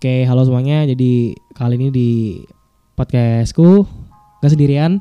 [0.00, 0.88] Oke, halo semuanya.
[0.88, 2.10] Jadi kali ini di
[2.96, 3.84] podcastku
[4.40, 4.96] gak sendirian.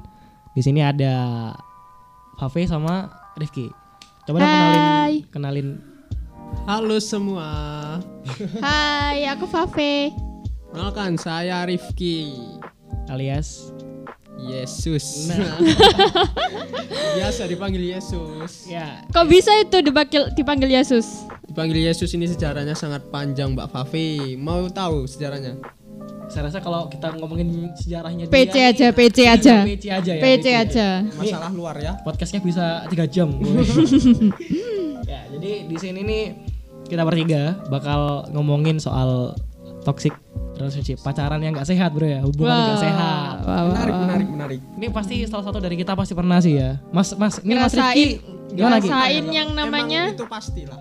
[0.52, 1.56] Di sini ada
[2.36, 3.08] Fafe sama
[3.40, 3.72] Rifki.
[4.28, 5.14] Coba dong kenalin Hai.
[5.32, 5.68] kenalin
[6.68, 7.48] Halo semua,
[8.60, 10.12] Hai, aku Fafe.
[10.76, 12.36] kenalkan saya Rifki.
[13.08, 13.72] alias
[14.48, 15.28] Yesus.
[15.28, 15.60] Nah.
[17.20, 18.70] Biasa dipanggil Yesus.
[18.70, 19.04] ya.
[19.12, 21.28] Kok bisa itu dipanggil dipanggil Yesus?
[21.50, 24.38] Dipanggil Yesus ini sejarahnya sangat panjang, Mbak Fafi.
[24.40, 25.60] Mau tahu sejarahnya?
[26.30, 29.56] Saya rasa kalau kita ngomongin sejarahnya PC dia aja, PC aja.
[29.66, 30.22] PC aja ya.
[30.22, 30.88] PC aja.
[31.18, 31.98] Masalah luar ya.
[32.06, 33.34] Podcastnya bisa tiga jam.
[35.10, 36.24] ya, jadi di sini nih
[36.86, 39.34] kita bertiga bakal ngomongin soal
[39.90, 40.14] toxic
[40.54, 43.36] relationship, pacaran yang gak sehat bro ya, hubungan yang gak sehat.
[43.42, 44.60] Wah, Menarik, menarik, menarik.
[44.76, 46.78] Ini pasti salah satu dari kita pasti pernah sih ya.
[46.92, 48.06] Mas Mas ini Mas Ngerasain- Rifki
[48.50, 48.86] gimana Ki?
[48.86, 50.78] ngerasain yang emang namanya itu pastilah.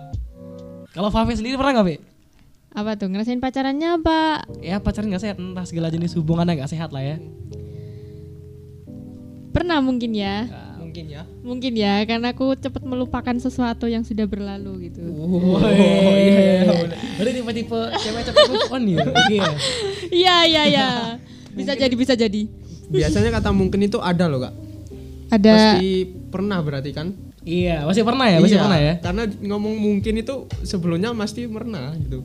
[0.89, 1.95] Kalau Fafi sendiri pernah gak, Fi?
[2.69, 3.07] apa tuh?
[3.09, 4.19] Ngerasain pacarannya apa?
[4.61, 7.17] Ya pacaran gak sehat, entah segala jenis hubungan yang gak sehat lah ya.
[9.49, 10.45] Pernah mungkin ya.
[10.99, 11.23] Mungkin ya.
[11.39, 14.99] Mungkin ya, karena aku cepat melupakan sesuatu yang sudah berlalu gitu.
[15.07, 16.99] Oh, iya, iya, boleh.
[17.15, 18.97] Berarti tipe-tipe cewek cepet move on ya?
[19.31, 19.49] Iya.
[20.11, 20.87] Iya, iya, iya.
[21.57, 22.41] Bisa jadi, bisa jadi.
[22.91, 24.53] Biasanya kata mungkin itu ada loh, Kak.
[25.29, 25.89] Ada Pasti
[26.27, 27.15] pernah berarti kan?
[27.47, 28.93] Iya, masih pernah ya, masih Iya, pernah ya.
[28.99, 30.35] Karena ngomong mungkin itu
[30.67, 32.21] sebelumnya pasti pernah gitu.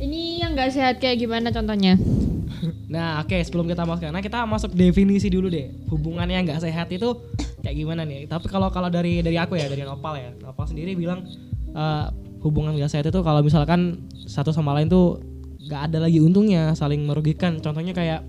[0.00, 2.00] Ini yang nggak sehat kayak gimana contohnya?
[2.90, 5.70] Nah, oke, sebelum kita masuk karena kita masuk definisi dulu deh.
[5.88, 7.08] Hubungan yang nggak sehat itu
[7.62, 8.26] kayak gimana nih?
[8.26, 10.30] Tapi kalau kalau dari dari aku ya, dari Nopal ya.
[10.42, 11.24] Nopal sendiri bilang
[11.72, 12.06] eh,
[12.42, 15.22] hubungan nggak sehat itu kalau misalkan satu sama lain tuh
[15.70, 17.62] nggak ada lagi untungnya, saling merugikan.
[17.62, 18.20] Contohnya kayak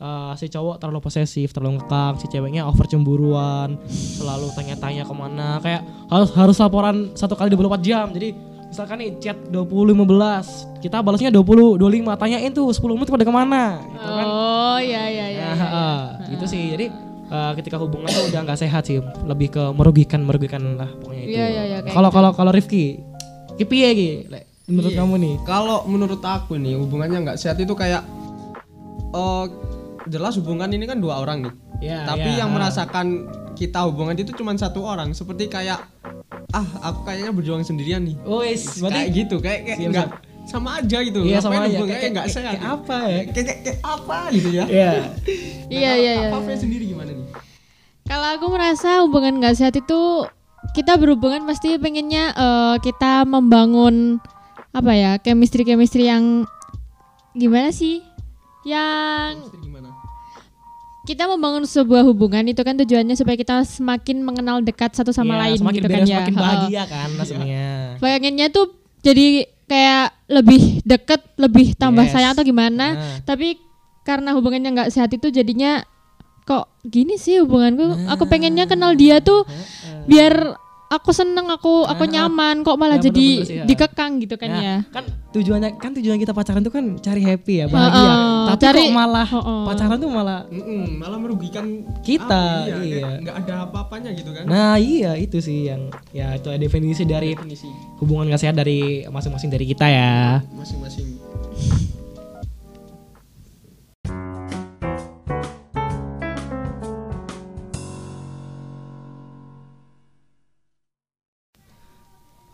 [0.00, 5.58] eh, si cowok terlalu posesif, terlalu ngekang, si ceweknya over cemburuan, selalu tanya-tanya ke mana,
[5.60, 8.08] kayak harus harus laporan satu kali 24 jam.
[8.14, 13.32] Jadi misalkan nih chat 20.15, kita balasnya 20 25, tanyain tuh 10 menit pada ke
[13.32, 14.26] mana gitu kan.
[14.28, 15.44] Oh, iya, iya, iya.
[15.48, 15.64] Nah, iya.
[15.64, 15.96] heeh,
[16.36, 16.62] gitu sih.
[16.76, 16.86] Jadi
[17.32, 21.32] eh, ketika hubungan tuh udah nggak sehat sih, lebih ke merugikan merugikan lah pokoknya itu.
[21.40, 23.00] Iya, iya, iya, Kalau kalau kalau Rifki,
[23.56, 23.90] Kipi ya?
[24.28, 25.00] Le, menurut Iya.
[25.00, 25.34] kamu nih?
[25.48, 28.04] Kalau menurut aku nih hubungannya nggak sehat itu kayak
[29.16, 29.44] eh
[30.04, 31.54] jelas hubungan ini kan dua orang nih.
[31.80, 33.24] Ya, Tapi ya, yang merasakan
[33.56, 35.16] kita hubungan itu cuma satu orang.
[35.16, 35.80] Seperti kayak
[36.56, 38.16] ah aku kayaknya berjuang sendirian nih.
[38.24, 40.08] Oh, is, kayak berarti gitu kayak kayak Siap, nggak
[40.46, 41.20] sama aja gitu.
[41.26, 41.76] Iya, sama aja.
[41.82, 42.54] Kayak- kayak- sehat.
[42.56, 43.20] kayak apa ya?
[43.28, 44.64] Kayak, kayak, kayak apa gitu ya.
[44.64, 44.90] Iya.
[45.76, 46.28] Iya, iya, iya.
[46.32, 47.26] Apa sendiri gimana nih?
[48.06, 50.00] Kalau aku merasa hubungan nggak sehat itu
[50.72, 54.22] kita berhubungan pasti pengennya eh, kita membangun
[54.70, 56.46] apa ya chemistry chemistry yang
[57.34, 58.00] gimana sih?
[58.62, 59.50] Yang?
[61.06, 65.40] Kita membangun sebuah hubungan itu kan tujuannya supaya kita semakin mengenal dekat satu sama Iya,
[65.40, 66.10] lain semakin gitu beda, kan ya.
[66.12, 67.66] semakin bahagia kan maksudnya.
[67.96, 68.66] Pengennya tuh
[69.00, 69.26] jadi
[69.64, 72.12] kayak lebih deket, lebih tambah Yes.
[72.12, 72.86] sayang atau gimana.
[72.92, 73.18] Nah.
[73.22, 73.54] Tapi
[74.02, 75.82] karena hubungannya nggak sehat itu jadinya
[76.42, 78.06] kok gini sih hubunganku.
[78.06, 80.06] Aku pengennya kenal dia tuh Heeh.
[80.06, 80.34] biar
[80.88, 83.64] aku seneng aku aku Ah, nyaman kok malah Ya, jadi bener-bener sih, ya.
[83.64, 87.54] dikekang gitu kan Nah, ya kan tujuannya kan tujuan kita pacaran tuh kan cari happy
[87.58, 88.00] ya, bahagia.
[88.00, 89.62] Heeh, Tapi cari- kok malah Heeh.
[89.64, 91.64] pacaran tuh malah Mm-mm, malah merugikan
[92.00, 93.10] Kita, aku, iya, iya.
[93.20, 94.44] nggak ada apa-apanya gitu kan.
[94.44, 97.66] Nah iya itu sih yang ya itu definisi dari definisi
[97.98, 100.40] hubungan gak sehat dari masing-masing dari kita ya.
[100.52, 101.18] masing-masing.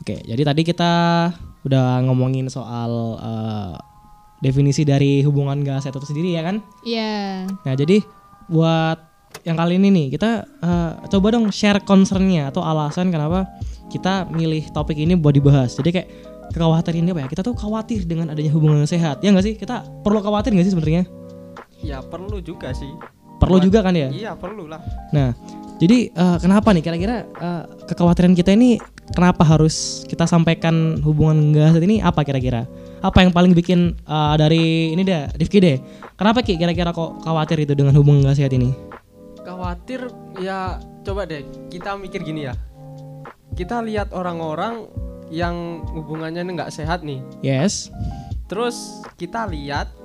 [0.02, 0.92] Oke jadi tadi kita
[1.62, 3.74] udah ngomongin soal eh,
[4.42, 6.58] definisi dari hubungan gak sehat itu sendiri ya kan.
[6.82, 8.02] iya Nah jadi
[8.50, 8.98] buat
[9.46, 13.46] yang kali ini nih kita eh, coba dong share concernnya atau alasan kenapa
[13.94, 15.78] kita milih topik ini buat dibahas.
[15.78, 16.08] Jadi kayak
[16.50, 17.28] kekhawatiran ini apa ya?
[17.30, 19.22] Kita tuh khawatir dengan adanya hubungan yang sehat.
[19.22, 19.54] Ya nggak sih?
[19.54, 21.02] Kita perlu khawatir nggak sih sebenarnya?
[21.78, 22.90] Ya perlu juga sih.
[23.38, 24.10] Perlu juga kan ya?
[24.10, 24.82] Iya perlu lah.
[25.14, 25.34] Nah,
[25.78, 31.74] jadi eh, kenapa nih kira-kira eh, kekhawatiran kita ini kenapa harus kita sampaikan hubungan enggak
[31.74, 32.70] sehat ini apa kira-kira?
[32.98, 35.76] Apa yang paling bikin eh, dari ini deh, Rifki deh.
[36.14, 38.70] Kenapa Ki kira-kira kok khawatir itu dengan hubungan enggak sehat ini?
[39.42, 40.06] Khawatir
[40.38, 42.54] ya coba deh kita mikir gini ya.
[43.52, 44.86] Kita lihat orang-orang
[45.28, 47.18] yang hubungannya nggak sehat nih.
[47.40, 47.90] Yes.
[48.46, 48.76] Terus
[49.16, 49.90] kita lihat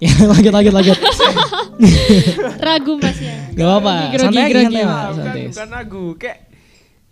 [0.00, 0.96] Ya, lanjut lanjut lanjut.
[2.66, 3.92] ragu mas ya Gak apa-apa.
[3.92, 4.64] Grogi, grogi, Santai aja, grogi.
[4.64, 5.44] santai, Ah, Mas, bukan santai.
[5.48, 6.36] bukan ragu kayak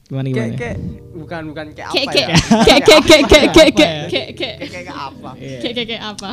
[0.08, 0.56] Gimana kayak gimana?
[0.56, 0.76] kayak
[1.12, 2.36] bukan bukan kayak kayak apa kayak ya?
[2.38, 4.08] kayak kayak kayak kayak kayak kayak ya?
[4.08, 5.30] kayak kayak Kayak kayak apa?
[5.36, 5.58] Iya.
[5.58, 6.28] kayak kayak kayak apa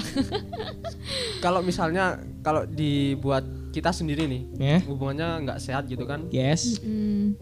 [1.40, 2.06] Kalau misalnya
[2.40, 4.78] kalau dibuat kita sendiri nih Ya.
[4.82, 6.26] hubungannya nggak sehat gitu kan.
[6.30, 6.80] Yes.
[6.80, 7.36] Hmm.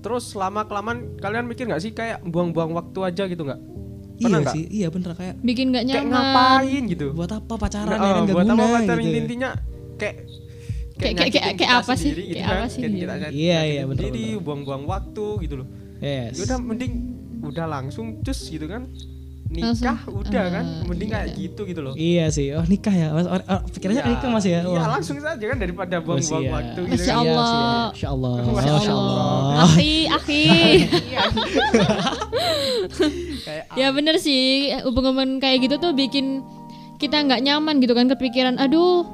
[0.00, 3.60] Terus lama kelamaan kalian mikir nggak sih kayak buang-buang waktu aja gitu nggak?
[4.16, 4.54] Pernah iya nggak?
[4.54, 8.08] sih iya bener kayak bikin nggak kayak nyaman ngapain gitu buat apa pacaran Nah, ya
[8.08, 9.20] kan oh, gak buat guna apa pacaran gitu ya.
[9.20, 9.50] intinya
[9.94, 10.16] kayak
[10.96, 12.10] Kayak- kayak- kayak- kayak kita apa sih?
[12.10, 12.56] gitu Kayak kan.
[12.56, 12.80] apa sih?
[12.80, 14.40] Kita Iya, iya, sendiri, bener.
[14.40, 15.66] buang-buang waktu gitu loh
[15.96, 16.92] yes Ya udah mending
[17.42, 18.88] udah langsung cus gitu kan
[19.46, 21.16] nikah Langsung, udah kan eh, mending iya.
[21.22, 24.28] kayak gitu gitu loh iya sih oh nikah ya Mas, oh, oh, pikirannya Iya, nikah
[24.28, 24.90] mas ya iya Wah.
[24.90, 26.50] langsung saja kan daripada Oh, buang-buang siap.
[26.52, 27.14] waktu gitu Masya kan.
[27.14, 27.46] Iya Allah.
[27.46, 27.62] sih,
[27.94, 29.62] Masya Allah Masya Allah.
[29.62, 30.42] Akhi, akhi.
[33.46, 34.42] kayak ya bener sih,
[34.82, 36.42] hubungan kayak gitu tuh bikin
[36.96, 39.04] kita nggak nyaman gitu kan kepikiran, aduh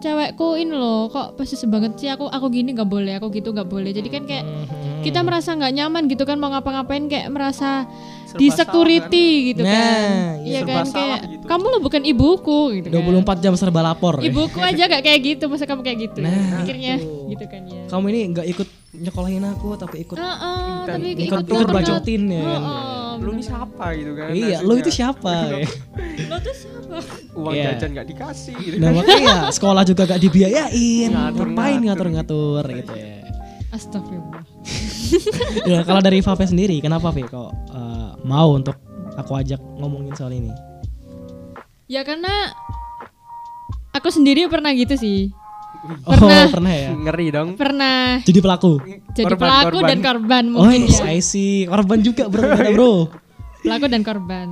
[0.00, 3.68] cewekku ini loh kok pasti sebanget sih aku aku gini nggak boleh aku gitu nggak
[3.68, 4.89] boleh jadi kan kayak Hmm.
[5.00, 7.84] Kita merasa nggak nyaman gitu kan mau ngapa-ngapain kayak merasa
[8.24, 10.08] Serba di security gitu Nah, kan.
[10.40, 10.46] iya.
[10.46, 11.44] iya Serba kan kayak gitu.
[11.44, 13.02] kamu lo bukan ibuku gitu kan.
[13.02, 14.14] 24 jam serba lapor.
[14.20, 16.18] Ibuku aja gak kayak gitu masa kamu kayak gitu?
[16.20, 17.26] Nah, akhirnya tuh.
[17.28, 17.82] gitu kan ya.
[17.86, 22.22] Kamu ini nggak ikut nyekolahin aku tapi ikut Heeh, Dan tapi ikut ikut ikut bacotin
[22.24, 22.62] ya kan?
[22.62, 25.34] Heeh, lu ini siapa gitu kan iya lo itu siapa?
[26.30, 26.96] Lo tuh siapa?
[27.32, 27.64] Uang Iya.
[27.74, 31.08] jajan nggak dikasih gitu nah makanya ya, sekolah juga gak dibiayain.
[31.08, 31.46] Ngatur-ngatur.
[31.48, 33.06] ngapain ngatur-ngatur gitu ya?
[33.70, 34.29] Astagfirullah
[35.70, 38.76] ya kalau dari Vape sendiri kenapa Vi kok eh, mau untuk
[39.12, 40.52] aku ajak ngomongin soal ini
[41.86, 42.30] Ya karena
[43.90, 45.34] aku sendiri pernah gitu sih.
[46.06, 46.46] oh Pernah.
[46.54, 48.78] pernah ya ngeri dong Pernah jadi pelaku
[49.10, 49.88] jadi Korban, pelaku korban.
[49.88, 51.04] dan korban oh mungkin yes, ya.
[51.08, 52.92] I see korban juga bro bro
[53.60, 54.48] Pelaku dan korban.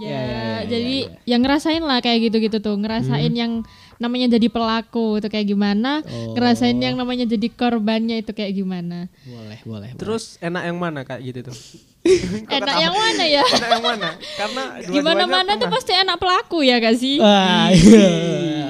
[0.00, 3.60] Ya, Ya, ya, ya, jadi ya, yang ngerasain lah kayak gitu-gitu tuh, ngerasain yang
[3.96, 6.32] namanya jadi pelaku itu kayak gimana, Oh.
[6.32, 9.12] ngerasain yang namanya jadi korbannya itu kayak gimana.
[9.22, 11.56] boleh boleh terus enak yang mana kayak gitu tuh
[12.50, 13.44] Enak yang mana ya?
[13.44, 17.20] enak yang mana karena Gimana dua-duanya mana tuh pasti enak pelaku ya gak sih?
[17.20, 18.08] Wah, iya,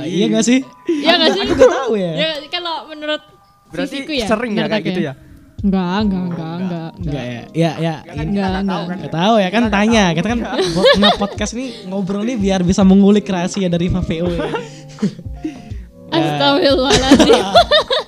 [0.04, 0.58] iya gak sih?
[0.90, 1.40] Iya gak sih?
[1.46, 2.12] Aku gak tahu ya.
[2.12, 3.22] Ya kalau menurut
[3.70, 4.26] berarti sisiku ya.
[4.26, 5.14] sering ya kayak gitu ya
[5.60, 7.94] Enggak, enggak, enggak, enggak, Enggak ya, ya, ya.
[8.00, 8.88] Enggak kan kita Enggak, nggak tahu enggak.
[8.88, 10.04] kan Nggak tahu ya kan tanya.
[10.10, 10.38] Kita kan
[10.70, 14.48] buat nge-podcast nih ngobrol nih biar bisa mengulik rahasia dari Vaveo ya.
[16.10, 17.34] Astagfirullahaladzim.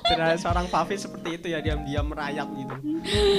[0.03, 2.75] Kira seorang Fafi seperti itu ya diam-diam merayap gitu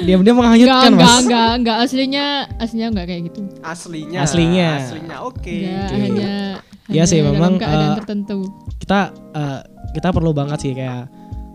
[0.02, 1.22] Diam-diam Enggak, menghanyutkan enggak, mas.
[1.22, 1.76] enggak, enggak.
[1.78, 2.26] Aslinya,
[2.56, 3.40] aslinya enggak kayak gitu.
[3.60, 4.68] aslinya Aslinya.
[4.80, 6.00] aslinya oke Enggak, Oke.
[6.00, 6.32] hanya,
[6.84, 8.38] Iya hanya sih, dalam memang, keadaan eh, tertentu.
[8.76, 8.98] Kita
[9.32, 9.60] eh,
[9.92, 11.04] kita perlu banget sih kayak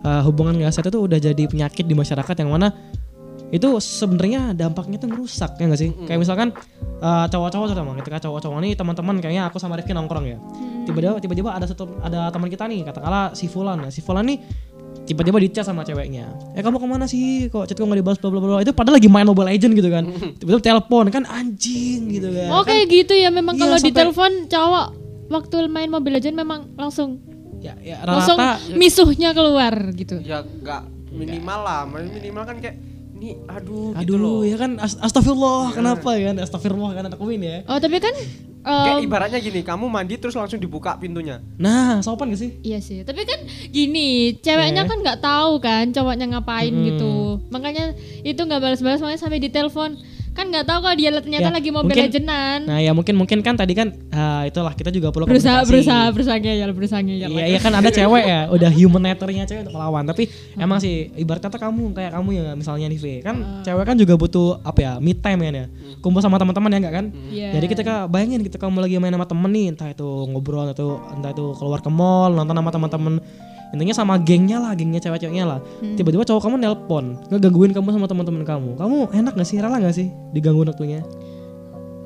[0.02, 2.70] eh, hubungan nggak sehat itu udah jadi penyakit di masyarakat yang mana
[3.50, 5.90] itu sebenarnya dampaknya tuh merusak ya nggak sih?
[6.06, 6.48] Kayak misalkan
[7.02, 10.38] eh, cowok-cowok terutama ketika cowok-cowok nih teman-teman kayaknya aku sama Rifki nongkrong ya.
[10.86, 13.90] Tiba-tiba tiba-tiba ada satu ada teman kita nih katakanlah si Fulan ya.
[13.90, 14.38] Si Fulan nih
[15.10, 16.30] tiba-tiba dicat sama ceweknya.
[16.54, 17.50] Eh kamu ke mana sih?
[17.50, 18.62] Kok chat kok nggak dibalas bla bla bla.
[18.62, 20.04] Itu padahal lagi main Mobile Legend gitu kan.
[20.38, 22.54] Tiba-tiba telepon kan anjing gitu kan.
[22.54, 24.88] Oh kayak gitu ya memang Iya, kalau sampai- ditelepon cowok
[25.34, 27.18] waktu main Mobile Legend memang langsung
[27.60, 30.16] Ya, ya langsung rata-rata misuhnya keluar gitu.
[30.22, 32.80] ya enggak minimal lah minimal kan kayak
[33.14, 37.44] ini aduh, gitu Aduh loh ya kan ast- astagfirullah kenapa ya astagfirullah kan anak Win
[37.44, 37.68] ya.
[37.68, 38.16] Oh tapi kan
[38.62, 42.52] kayak em, ibaratnya gini kamu mandi terus langsung dibuka pintunya Nah, sopan gak sih?
[42.62, 44.88] Iya sih, tapi kan gini, ceweknya Ya.
[44.88, 46.86] kan nggak tahu kan cowoknya ngapain Hmm.
[46.86, 47.14] gitu.
[47.50, 47.92] Makanya
[48.22, 50.00] itu nggak balas-balas makanya sampai ditelepon.
[50.40, 52.60] Kan nggak tahu kalau dia ternyata Ya, lagi mungkin- Legendan.
[52.64, 55.68] Nah, ya mungkin mungkin kan tadi kan ah, itulah kita juga perlu berusaha komunikasi.
[55.68, 57.28] berusaha berusaha ngeyel, berusaha ngeyel.
[57.28, 60.08] Iya, iya kan ada cewek ya, udah human nature-nya cewek untuk melawan.
[60.08, 63.36] Tapi emang sih ibarat kata kamu kayak kamu ya misalnya nih V, kan
[63.68, 65.66] cewek kan juga butuh apa ya, me time kan ya.
[66.00, 67.06] Kumpul sama teman-teman ya enggak kan?
[67.28, 67.50] Iya.
[67.60, 71.36] Jadi ketika bayangin kita kamu lagi main sama temen nih, entah itu ngobrol atau entah
[71.36, 73.20] itu keluar ke mall, nonton sama teman-teman
[73.70, 75.60] intinya sama gengnya lah, gengnya cewek-ceweknya lah.
[75.96, 78.70] Tiba-tiba cowok kamu nelpon, ngegangguin kamu sama teman-teman kamu.
[78.78, 81.02] Kamu enak gak sih, rela gak sih digangguin waktunya?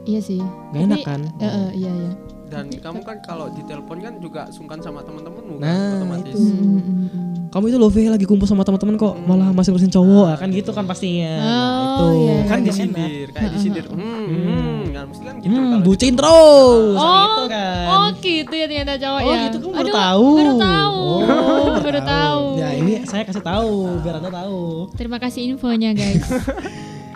[0.03, 0.43] Iya sih.
[0.75, 1.21] Gak enak kan?
[1.39, 2.11] Eh, eh, iya iya.
[2.53, 6.53] dan kamu kan kalau ditelepon kan juga sungkan sama teman-temanmu kan Nah, otomatis itu.
[6.53, 7.22] Mm, mm, mm, mm.
[7.53, 10.73] Kamu itu loh V lagi kumpul sama teman-teman kok malah masih ngurusin cowok, kan gitu
[10.73, 11.33] kan pastinya.
[11.37, 11.45] Nah,
[11.85, 12.65] itu Oh, iya, kan enak.
[12.65, 16.97] disindir kayak disindir hmm, hmm, kan mesti kan gitu Hmm, kalau bucin terus.
[16.97, 17.85] Oh, gitu kan.
[17.85, 19.41] oh gitu ya ternyata cowok Oh, ya.
[19.45, 20.27] gitu kamu baru tahu.
[20.33, 20.97] Baru tahu.
[21.29, 22.43] Oh, baru tahu.
[22.57, 24.61] Ya, ini saya kasih tahu biar Anda tahu.
[24.97, 26.25] Terima kasih infonya guys.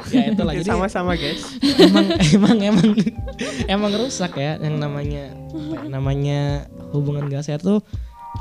[0.08, 1.44] Ya Oke, jadi sama-sama guys
[1.75, 2.89] emang emang emang
[3.67, 6.39] emang rusak ya yang namanya ya, namanya
[6.96, 7.84] hubungan gak sehat tuh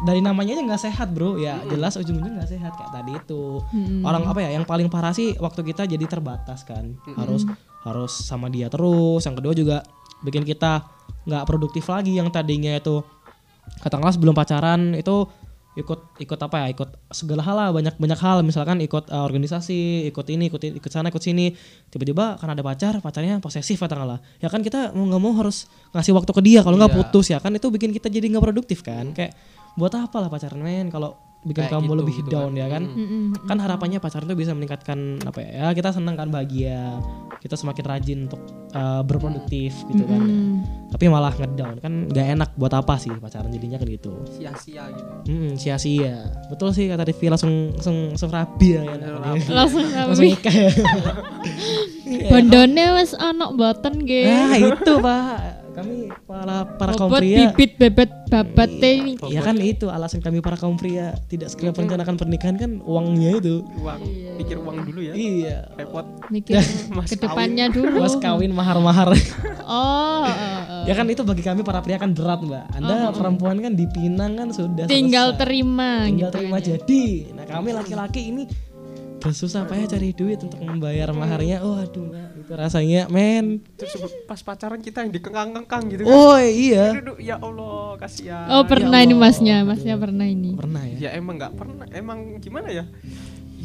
[0.05, 1.41] dari namanya aja nggak sehat bro.
[1.41, 3.63] Ya jelas ujung-ujungnya nggak sehat kayak tadi itu.
[3.73, 4.03] Mm.
[4.05, 6.99] orang apa ya yang paling parah sih waktu kita jadi terbatas kan.
[7.17, 7.49] Harus
[7.87, 9.25] harus sama dia terus.
[9.25, 9.77] Yang kedua juga
[10.21, 10.85] bikin kita
[11.25, 12.13] nggak produktif lagi.
[12.19, 13.01] Yang tadinya itu
[13.81, 15.27] katakanlah sebelum pacaran itu
[15.77, 20.09] ikut ikut apa ya ikut segala hal lah banyak banyak hal misalkan ikut uh, organisasi
[20.09, 21.53] ikut ini ikut ikut sana ikut sini
[21.87, 26.13] tiba-tiba karena ada pacar pacarnya posesif katakanlah ya kan kita mau nggak mau harus ngasih
[26.13, 26.99] waktu ke dia kalau nggak Iya.
[26.99, 29.37] putus ya kan itu bikin kita jadi nggak produktif kan kayak
[29.75, 31.13] buat apa lah pacaran men kalau
[31.45, 32.59] bikin Kayak kamu gitu, lebih gitu down kan.
[32.59, 32.97] ya kan Mm.
[32.99, 33.25] Mm-mm.
[33.47, 36.99] kan harapannya pacaran tuh bisa meningkatkan apa ya, ya kita senang kan bahagia
[37.39, 38.41] kita semakin rajin untuk
[38.73, 40.35] uh, berproduktif gitu kan ya.
[40.97, 41.77] Tapi malah ngedown.
[41.85, 44.17] Kan nggak enak buat apa sih pacaran jadinya kan gitu.
[44.33, 45.13] Sia-sia gitu.
[45.29, 46.25] Hmm, sia-sia.
[46.49, 48.83] Betul sih kata Devi langsung langsung langsung rabi ya?
[49.21, 50.73] Langsung langsung apa nikah ya.
[52.33, 54.25] Bondone wes anak boten ge.
[54.25, 57.53] nah itu pak kami para para kaum Bobot pria.
[57.53, 59.21] bibit bebet babat teh.
[59.29, 61.13] ya kan itu alasan kami para kaum pria.
[61.29, 63.61] Tidak segera merencanakan pernikahan kan uangnya itu.
[63.85, 64.01] Uang.
[64.41, 65.13] Pikir uang dulu ya.
[65.13, 65.69] Iya.
[65.77, 66.09] Repot.
[66.33, 66.57] Mikir
[66.97, 68.01] Mas ke depannya dulu.
[68.01, 69.13] mas kawin mahar-mahar.
[69.67, 70.83] Oh, oh, oh.
[70.89, 72.65] ya kan itu bagi kami para pria kan berat mbak.
[72.73, 75.43] Anda perempuan kan dipinang kan sudah tinggal selesai.
[75.45, 76.65] terima tinggal gitu terima ya.
[76.73, 77.05] jadi.
[77.37, 78.43] Nah kami laki-laki ini
[79.27, 81.59] bersusah payah cari duit untuk membayar maharnya.
[81.67, 82.15] Oh aduh
[82.47, 83.59] itu rasanya men.
[83.75, 83.99] Terus
[84.31, 86.15] pas pacaran kita yang dikengkang-kengkang gitu kan.
[86.15, 86.95] Oh iya.
[86.95, 88.47] Duduk, ya Allah kasihan.
[88.55, 90.55] Oh, pernah ini masnya, masnya pernah ini.
[90.55, 91.11] pernah ya?
[91.11, 91.85] Ya emang nggak pernah.
[91.91, 92.87] Emang gimana ya?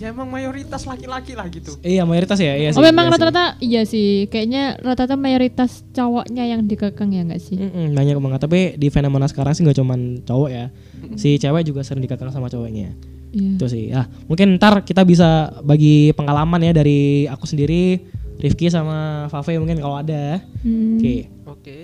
[0.01, 1.77] Ya emang mayoritas laki-laki lah gitu.
[1.85, 4.25] Iya mayoritas ya iya sih Oh, memang iya rata-rata iya sih.
[4.33, 7.61] Kayaknya rata-rata mayoritas cowoknya yang dikekang ya enggak sih?
[7.61, 8.41] Mm-mm, banyak banget.
[8.41, 10.73] Tapi di fenomena sekarang sih nggak cuman cowok ya.
[11.21, 12.97] Si cewek juga sering dikekang sama cowoknya
[13.31, 13.55] Iya.
[13.55, 13.85] itu sih.
[13.95, 17.99] Ah mungkin ntar kita bisa bagi pengalaman ya dari aku sendiri
[18.41, 20.97] Rifki sama Fave mungkin kalau ada Hmm.
[20.99, 21.15] oke.
[21.47, 21.79] Oke.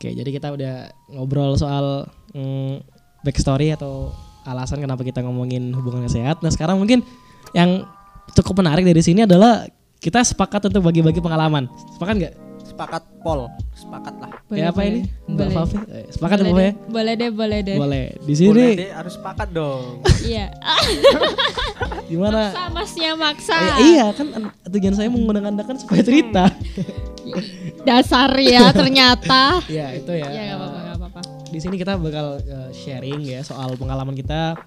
[0.00, 0.74] Oke jadi kita udah
[1.12, 2.80] ngobrol soal mm,
[3.20, 4.12] backstory atau
[4.48, 6.40] alasan kenapa kita ngomongin hubungan yang sehat.
[6.40, 7.04] Nah sekarang mungkin
[7.52, 7.84] yang
[8.32, 9.68] cukup menarik dari sini adalah
[10.00, 14.88] kita sepakat untuk bagi-bagi pengalaman sepakat nggak sepakat pol sepakat lah Boleh, ya apa boleh.
[14.88, 15.54] ini Mbak Boleh.
[15.54, 16.72] Fave Eh, sepakat ya boleh, Fave deh.
[16.88, 17.76] boleh deh, boleh deh.
[17.76, 19.84] boleh di boleh sini deh harus sepakat dong
[20.30, 20.46] Iya.
[22.10, 23.54] gimana Maksa masnya maksa.
[23.54, 26.50] Oh, ya, iya kan an- tujuan saya mengundang anda kan supaya cerita.
[27.86, 29.62] Dasar ya ternyata.
[29.64, 30.26] Iya itu ya.
[30.26, 31.20] Iya, enggak apa-apa.
[31.46, 34.58] Di sini kita bakal uh, sharing ya soal pengalaman kita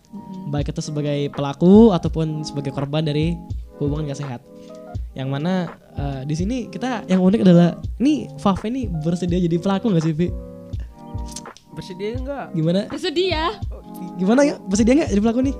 [0.48, 3.36] baik itu sebagai pelaku ataupun sebagai korban dari
[3.78, 4.40] hubungan gak sehat.
[5.14, 5.54] Yang mana
[5.94, 10.14] uh, di sini kita yang unik adalah ini Fave ini bersedia jadi pelaku gak sih
[10.14, 10.30] Vi?
[11.74, 12.86] bersedia enggak Gimana?
[12.86, 13.44] Bersedia.
[14.18, 14.56] Gimana ya?
[14.62, 15.56] Bersedia nggak jadi pelaku nih?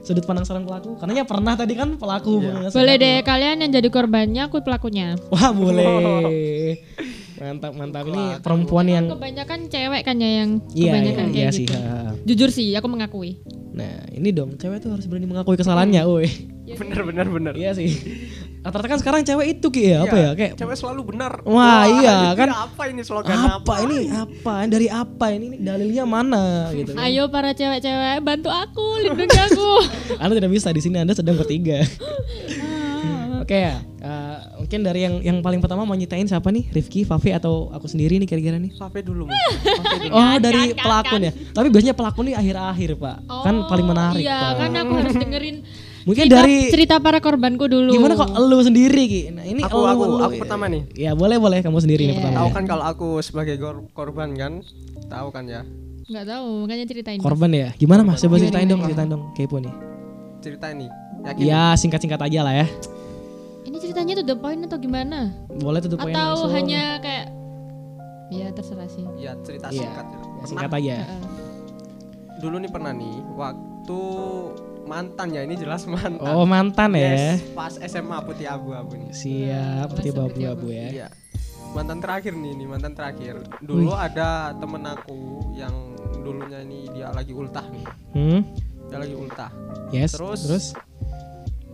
[0.00, 0.96] Sudut pandang seorang pelaku.
[0.96, 5.20] Karena ya pernah tadi kan pelaku gak Boleh deh kalian yang jadi korbannya aku pelakunya.
[5.28, 6.80] Wah boleh.
[7.40, 11.48] Mantap mantap ini perempuan yang Kebanyakan cewek kan ya yang Iya, kebanyakan iya, kayak iya
[11.48, 11.72] gitu.
[11.72, 11.80] sih.
[11.80, 12.12] ha.
[12.28, 13.40] Jujur sih, aku mengakui.
[13.72, 16.28] Nah, ini dong, cewek tuh harus berani mengakui kesalahannya, woi.
[16.70, 17.88] bener bener bener Iya sih.
[18.60, 20.30] Rata-rata kan sekarang cewek itu ki ya, apa Iya, ya?
[20.34, 22.48] Kayak cewek selalu benar Wah, iya, ini kan.
[22.52, 24.00] apa ini slogan apa ini?
[24.06, 24.54] Apa?
[24.66, 25.44] Dari apa ini?
[25.46, 27.00] Ini dalilnya mana gitu kan.
[27.02, 29.70] Ayo para cewek-cewek bantu aku, lindungi aku.
[30.20, 31.80] Anda tidak bisa di sini Anda sedang bertiga.
[33.42, 33.80] Oke ya.
[33.80, 36.68] eh, mungkin dari yang yang paling pertama mau nyitain siapa nih?
[36.70, 38.70] Rifki, Fafi atau aku sendiri nih kira-kira nih?
[38.70, 39.24] Sampai dulu.
[40.10, 41.32] Oh, dari pelakon ya.
[41.32, 43.16] Tapi biasanya pelakon nih akhir-akhir, Pak.
[43.26, 44.52] kan paling menarik, Iya, Pak.
[44.58, 45.56] kan aku harus dengerin
[46.02, 47.92] Mungkin cerita, dari cerita para korbanku dulu.
[47.92, 49.20] Gimana kok elu sendiri Ki?
[49.30, 50.16] Nah, ini Aku- elu, aku- elu.
[50.18, 50.82] aku pertama nih.
[50.94, 52.18] Ya, boleh boleh kamu sendiri nih Iya.
[52.18, 52.36] pertama.
[52.36, 52.54] tahu ya.
[52.54, 54.52] kan kalau aku sebagai kor- korban kan
[55.06, 55.62] tahu kan ya
[56.06, 57.18] Nggak tahu, makanya ceritain.
[57.18, 57.24] Mas.
[57.24, 57.68] Korban ya.
[57.76, 58.18] Gimana Mas?
[58.18, 59.30] Coba ceritain dong, ceritain dong.
[59.32, 59.70] Kepo nih.
[60.40, 60.88] cerita ini
[61.22, 62.66] yakin Ya, singkat-singkat aja lah ya.
[63.62, 65.36] Ini ceritanya tuh the point atau gimana?
[65.54, 66.50] Boleh tutup poin atau langsung.
[66.50, 67.26] hanya kayak
[68.28, 69.04] ya terserah sih.
[69.14, 70.18] ya cerita Iya, singkat ya.
[70.18, 70.94] ya, singkat aja.
[70.98, 71.22] Heeh.
[72.40, 74.00] dulu nih pernah nih waktu
[74.86, 77.36] mantan ya ini jelas mantan Oh, mantan ya.
[77.36, 80.88] Yes, pas SMA putih abu-abu nih Siap, putih babu putih abu ya.
[80.90, 81.08] Iya.
[81.70, 83.38] Mantan terakhir nih, nih mantan terakhir.
[83.62, 87.86] Dulu ada temen aku yang dulunya ini dia lagi ultah nih.
[88.10, 88.40] Hmm.
[88.90, 89.50] Dia lagi ultah.
[89.94, 90.18] Yes.
[90.18, 90.40] Terus?
[90.46, 90.66] terus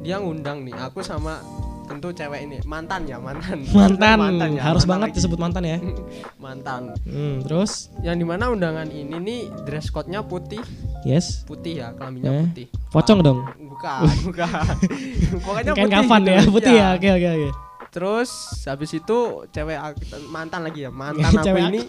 [0.05, 1.41] Dia ngundang nih, aku sama
[1.87, 3.63] tentu cewek ini mantan ya mantan.
[3.73, 4.19] mantan,
[4.53, 5.17] ya, harus mantan banget lagi.
[5.17, 5.79] disebut mantan ya.
[6.45, 6.83] mantan.
[7.03, 10.61] Hmm, terus Yang di mana undangan ini nih dress code-nya putih,
[11.03, 11.43] yes.
[11.45, 12.67] putih ya, kelaminnya Eh, putih.
[12.91, 13.39] Pocong dong.
[13.57, 14.65] Bukan, bukan.
[15.41, 16.31] Pokoknya Kain putih kafan gitu.
[16.31, 16.83] ya, putih Iya.
[16.83, 16.89] ya.
[16.95, 17.51] Oke, oke, oke.
[17.89, 18.29] Terus
[18.67, 19.79] habis itu cewek
[20.29, 21.81] mantan lagi ya, mantan aku Cewek ini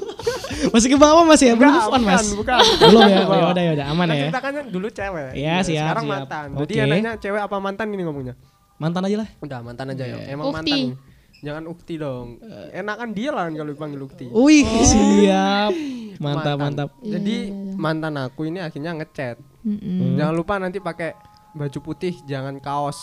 [0.71, 1.51] Masih ke bawah Mas ya?
[1.53, 2.23] Belum move on, Mas.
[2.31, 2.87] bukan, bukan.
[2.87, 3.19] Belum ya.
[3.21, 3.35] Bukan.
[3.35, 4.21] Ya udah ya udah aman Kan ya.
[4.23, 5.29] ceritakannya dulu cewek.
[5.33, 6.13] Iya, Nah, siap, Sekarang siap.
[6.15, 6.45] mantan.
[6.55, 8.35] Jadi yang nanya cewek apa mantan ini ngomongnya?
[8.77, 9.29] Mantan aja lah.
[9.41, 10.17] Udah mantan aja ya.
[10.17, 10.31] Iya.
[10.31, 10.57] Emang Ukti.
[10.57, 11.15] mantan.
[11.37, 12.41] Jangan ukti dong.
[12.73, 14.25] Enakan dia lah kalau dipanggil ukti.
[14.27, 15.69] Wih, siap.
[16.17, 16.57] Mantap, Mantan.
[16.57, 16.89] mantap.
[16.99, 17.77] Jadi Iya, iya, iya.
[17.77, 19.37] mantan aku ini akhirnya ngechat.
[19.61, 20.17] Mm-mm.
[20.17, 21.13] Jangan lupa nanti pakai
[21.53, 22.97] baju putih, jangan kaos.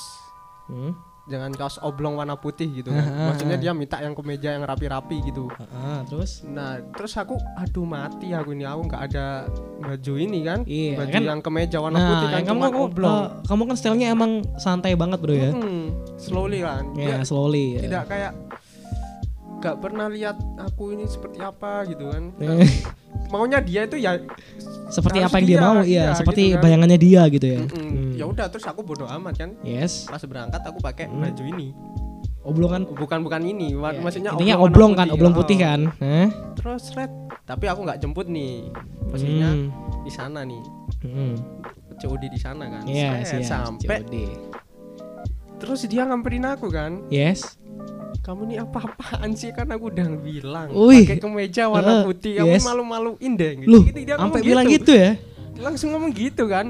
[0.66, 0.98] Hmm.
[1.24, 3.00] Jangan kaos oblong warna putih gitu kan.
[3.00, 5.48] Ah, Maksudnya dia minta yang kemeja yang rapi-rapi gitu.
[5.72, 9.48] Ah, terus Nah, terus aku aduh mati aku ini aku nggak ada
[9.80, 10.60] baju ini kan.
[10.62, 13.16] Iya, baju kan- yang kemeja warna nah, putih kan kamu cuma kamu, oblong.
[13.16, 15.50] eh, kamu kan stylenya emang santai banget bro ya.
[15.50, 16.92] Hmm, slowly kan.
[16.92, 17.80] Ya, Nggak- slowly ya.
[17.82, 18.32] tidak kayak
[19.64, 22.68] nggak pernah lihat aku ini seperti apa gitu kan Eh,
[23.26, 24.20] maunya dia itu ya
[24.86, 26.62] seperti apa yang dia dia, mau iya, iya seperti gitu kan.
[26.62, 28.12] bayangannya dia gitu ya mm, Hmm.
[28.14, 31.24] ya udah terus aku bodoh amat kan yes pas berangkat aku pakai Hmm.
[31.24, 31.68] baju ini
[32.42, 35.62] oblongan bukan bukan ini Ya, maksudnya intinya warna oblong kan oblong putih Oh.
[35.62, 36.28] kan Hah?
[36.54, 37.08] terus red
[37.42, 38.68] tapi aku nggak jemput nih
[39.08, 39.68] posisinya Hmm.
[40.00, 40.62] di sana nih
[41.00, 41.34] Hmm.
[41.94, 43.72] COD di sana kan Iya, Set, siap.
[43.80, 44.14] sampai COD.
[45.56, 47.56] terus dia ngamperin aku kan Yes.
[48.24, 52.64] Kamu nih apa-apaan sih kan aku udah bilang pakai kemeja warna Eh, putih kamu yes.
[52.64, 55.10] malu-maluin deh gitu, Loh, Gitu, dia ngomong sampai bilang gitu ya?
[55.54, 56.66] langsung ngomong gitu kan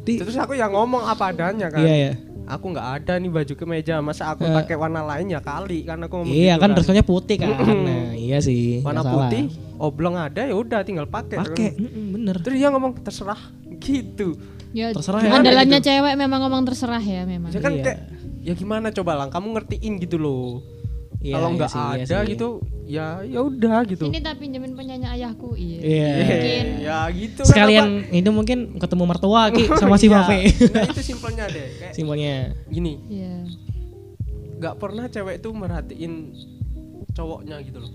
[0.00, 2.12] Di- terus aku yang ngomong apa adanya kan Iya ya.
[2.48, 4.50] aku nggak ada nih baju kemeja masa aku Eh.
[4.50, 7.48] pakai warna lain ya kali kan aku ngomong Iya gitu kan code-nya putih kan.
[7.52, 8.80] Nah, iya sih.
[8.80, 9.28] warna salah.
[9.28, 9.42] putih
[9.76, 11.84] oblong ada ya udah tinggal pakai Pakai, kan.
[12.10, 12.34] bener.
[12.40, 13.38] terus dia ngomong terserah
[13.78, 15.32] gitu Ya, Terserah ya.
[15.34, 17.48] andalannya cewek memang ngomong terserah ya memang.
[17.48, 17.84] ya kan Iya.
[17.84, 17.98] kayak
[18.40, 20.60] ya gimana coba lang kamu ngertiin gitu loh
[21.18, 22.30] Iya, kalau iya nggak sih, iya ada sih.
[22.30, 22.48] gitu
[22.86, 25.78] ya ya udah gitu Ini tak pinjemin punyanya ayahku, iya.
[25.80, 26.10] Iya.
[26.16, 26.66] Mungkin.
[26.80, 30.14] ya gitu kan, Sekalian apa- ini mungkin ketemu mertua Ki sama si Iya.
[30.16, 30.38] Vape.
[30.70, 32.34] nah itu simpelnya deh kayak Simbolnya.
[32.66, 33.34] gini Iya.
[34.56, 36.12] nggak pernah cewek itu merhatiin
[37.12, 37.92] cowoknya gitu loh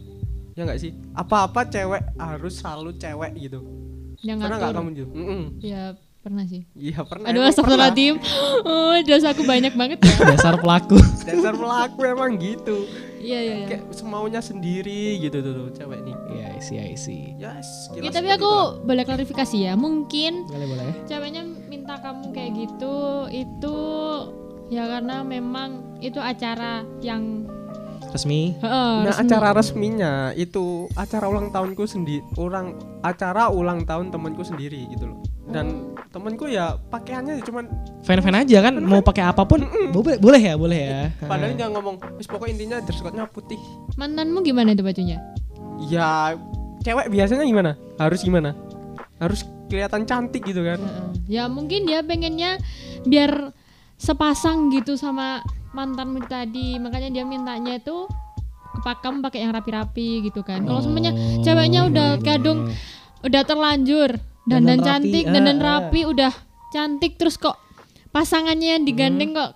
[0.53, 3.59] ya nggak sih apa-apa cewek harus selalu cewek gitu
[4.19, 5.41] Yang pernah nggak kamu gitu Mm-mm.
[5.59, 5.83] Ya
[6.19, 6.63] pernah sih.
[6.73, 8.15] iya pernah Aduh astagfirullahaladzim.
[8.63, 10.15] Oh, dosa aku banyak banget ya.
[10.31, 10.95] Dasar pelaku.
[11.21, 12.87] dasar pelaku emang gitu
[13.23, 13.67] Iya, iya, iya.
[13.69, 17.19] kayak semaunya sendiri gitu tuh, tuh cewek nih Iya, isi isi.
[17.35, 18.83] yes Ya, tapi aku itu.
[18.83, 19.73] boleh klarifikasi ya.
[19.73, 20.85] Mungkin Boleh boleh.
[21.05, 22.97] ceweknya minta kamu kayak gitu
[23.29, 23.77] itu
[24.67, 27.47] ya karena memang itu acara yang
[28.13, 28.53] Resmi.
[28.61, 29.21] Heeh, nah resmi.
[29.25, 35.17] acara resminya itu acara ulang tahunku sendiri orang acara ulang tahun temanku sendiri gitu loh
[35.49, 37.67] dan temanku ya pakaiannya cuman
[38.05, 41.01] Fan-fan aja kan mau pakai apa pun boleh boleh ya, boleh ya.
[41.31, 43.59] padahal dia ngomong wis pokoknya intinya dress code-nya putih
[43.99, 45.19] mantanmu gimana itu bajunya?
[45.89, 46.37] ya
[46.85, 48.55] cewek biasanya gimana harus gimana
[49.19, 51.07] harus kelihatan cantik gitu kan Heeh.
[51.27, 52.61] Ya mungkin dia pengennya
[53.03, 53.51] biar
[53.97, 55.41] sepasang gitu sama
[55.73, 58.05] mantanmu tadi makanya dia mintanya itu
[58.73, 60.63] kepakam pakai yang rapi-rapi gitu kan.
[60.63, 62.75] Kalau semuanya Oh, ceweknya udah iya, kadung iya.
[63.23, 64.09] udah terlanjur
[64.43, 65.63] Dandan dandan rapi, cantik, ah, dandan ah.
[65.63, 66.33] rapi udah
[66.69, 67.55] cantik terus kok
[68.09, 69.39] pasangannya yang digandeng Hmm.
[69.39, 69.51] kok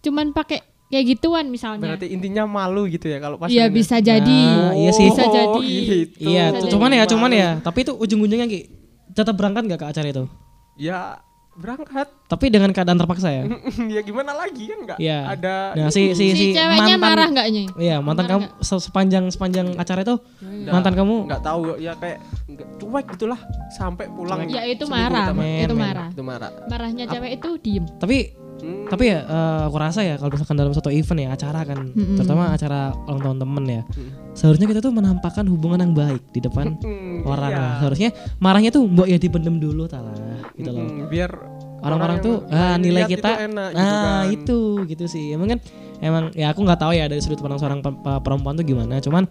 [0.00, 1.84] cuman pakai kayak gituan misalnya.
[1.88, 4.40] berarti intinya malu gitu ya kalau pas Iya bisa jadi.
[4.44, 5.06] Nah, iya sih.
[5.06, 5.60] Bisa jadi.
[5.64, 6.16] gitu.
[6.22, 7.10] Iya, Bisa tuh, jadi cuman ya, Malu.
[7.10, 7.48] cuman ya.
[7.60, 8.60] Tapi itu ujung-ujungnya Ki
[9.10, 10.24] tetap berangkat nggak ke acara itu?
[10.74, 11.20] ya
[11.54, 13.44] berangkat Tapi dengan keadaan terpaksa ya.
[13.94, 15.18] ya gimana lagi kan nggak Iya.
[15.28, 17.66] ada Nah, si si, Si, si ceweknya mantan marah nggak nih?
[17.76, 21.92] Iya, mantan Marah kamu se- sepanjang sepanjang acara itu Nggak- mantan kamu nggak tahu ya
[21.94, 25.28] kayak nggak cuek gitulah sampai pulang Ya itu marah.
[25.30, 25.84] Men, itu men.
[25.84, 26.08] marah.
[26.08, 27.84] itu marah Marahnya cewek itu diem.
[27.96, 28.18] tapi
[28.54, 31.82] Hmm, tapi ya eh, aku rasa ya kalau misalkan dalam satu event ya acara kan
[31.84, 32.14] Mm-mm.
[32.14, 34.10] terutama acara ulang tahun temen ya Hmm.
[34.32, 37.58] seharusnya kita tuh menampakkan hubungan yang baik di depan hmm, orang iya.
[37.58, 37.72] lah.
[37.78, 40.14] seharusnya marahnya tuh mbok ya dipendem dulu talah
[40.52, 41.30] gitu loh Hmm, biar
[41.78, 44.24] orang-orang tuh ah, nilai kita itu enak gitu nah kan.
[44.28, 45.58] itu gitu sih emang kan
[45.98, 48.98] emang ya aku nggak tahu ya dari sudut pandang seorang pe- pe- perempuan tuh gimana
[48.98, 49.26] cuman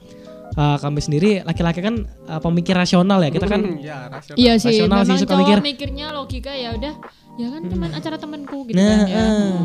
[0.51, 4.35] eh, kami sendiri laki-laki kan eh, pemikir rasional ya kita kan Hmm, ya rasional.
[4.35, 5.57] Iya sih, Rasional sih, memang suka cowok mikir.
[5.61, 6.93] mikirnya logika ya udah,
[7.33, 9.17] ya kan cuman acara temanku gitu nah kan ya.
[9.17, 9.59] eh.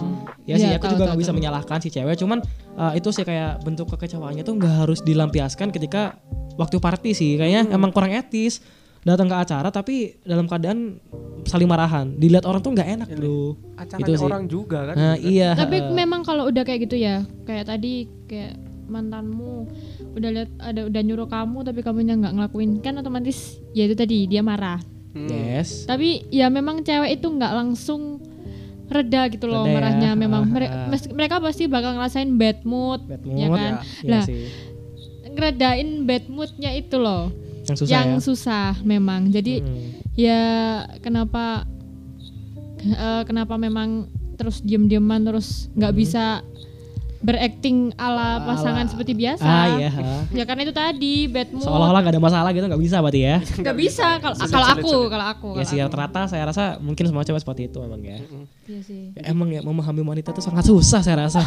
[0.44, 1.38] ya sih Iya, aku tahu, juga nggak bisa tahu.
[1.38, 2.38] menyalahkan si cewek cuman
[2.72, 6.16] eh, itu sih kayak bentuk kekecewaannya tuh nggak harus dilampiaskan ketika
[6.54, 7.74] waktu party sih kayaknya Hmm.
[7.74, 8.62] emang kurang etis
[9.02, 10.98] datang ke acara tapi dalam keadaan
[11.44, 14.24] saling marahan dilihat orang tuh nggak enak bro acaranya Itu sih.
[14.24, 15.90] orang juga kan nah gitu iya Tapi eh.
[15.92, 19.66] memang kalau udah kayak gitu ya, kayak tadi kayak mantanmu
[20.12, 24.26] udah lihat ada udah nyuruh kamu tapi kamunya nggak ngelakuin kan otomatis ya itu tadi
[24.26, 24.78] dia marah.
[25.16, 25.32] Hmm.
[25.32, 28.20] yes Tapi ya memang cewek itu nggak langsung
[28.86, 29.74] reda gitu loh Reda ya.
[29.74, 30.86] marahnya memang Ah, Mere- ah.
[30.86, 33.72] mes- mereka pasti bakal ngerasain bad mood, bad ya mood kan?
[33.98, 34.44] Iya Lah, sih.
[35.26, 37.32] ngeredain bad moodnya itu loh
[37.64, 39.28] yang susah yang ya susah memang.
[39.28, 39.88] Jadi Hmm.
[40.14, 40.40] ya
[41.00, 41.66] kenapa
[42.78, 46.44] eh, kenapa memang terus diem-dieman terus nggak bisa
[47.18, 49.42] berakting ala pasangan Ala- seperti biasa.
[49.42, 49.90] ah iya
[50.30, 53.36] ya karena itu tadi bad mood seolah-olah gak ada masalah gitu nggak bisa berarti ya.
[53.38, 57.40] Nggak bisa kalau kalau aku kalau aku ya sih rata-rata saya rasa mungkin semua cewek
[57.40, 58.18] seperti itu emang ya.
[58.64, 59.02] Iya sih.
[59.12, 61.42] Ya, emang ya memahami wanita tuh sangat susah saya rasa.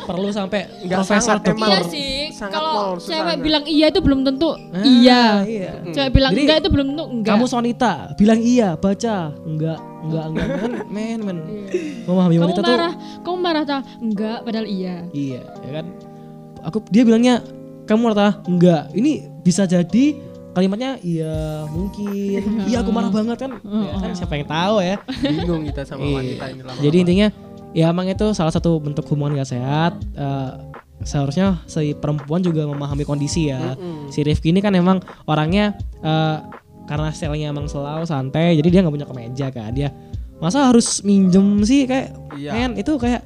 [0.00, 4.20] Perlu sampai Nggak profesor sangat, dokter iya sih sangat kalau cewek bilang iya itu belum
[4.22, 5.22] tentu Ah, iya.
[5.44, 5.70] iya.
[5.86, 7.30] Cewek bilang Jadi, enggak itu belum tentu enggak.
[7.30, 11.38] kamu sonita bilang iya baca enggak enggak enggak men men men.
[12.04, 14.96] Memahami kamu wanita marah tuh kamu marah tak enggak padahal iya.
[15.10, 15.86] Iya ya kan?
[16.64, 17.44] Aku dia bilangnya
[17.84, 18.92] kamu rata enggak.
[18.92, 20.04] Ini bisa jadi
[20.50, 22.42] kalimatnya iya mungkin.
[22.70, 23.52] Iya aku marah banget kan?
[23.62, 24.96] Ya kan siapa yang tahu ya?
[25.22, 26.16] Bingung kita sama Iya.
[26.16, 27.28] wanita ini lama Jadi intinya
[27.70, 29.94] ya emang itu salah satu bentuk hubungan gak sehat.
[30.16, 30.50] Eh,
[31.00, 33.78] seharusnya si perempuan juga memahami kondisi ya.
[34.10, 36.36] Si Rifki ini kan emang orangnya eh,
[36.90, 39.70] karena stylenya emang selalu santai, jadi dia nggak punya kemeja kan.
[39.70, 39.94] Dia
[40.42, 42.50] masa harus minjem sih kayak Iya.
[42.50, 43.22] men itu kayak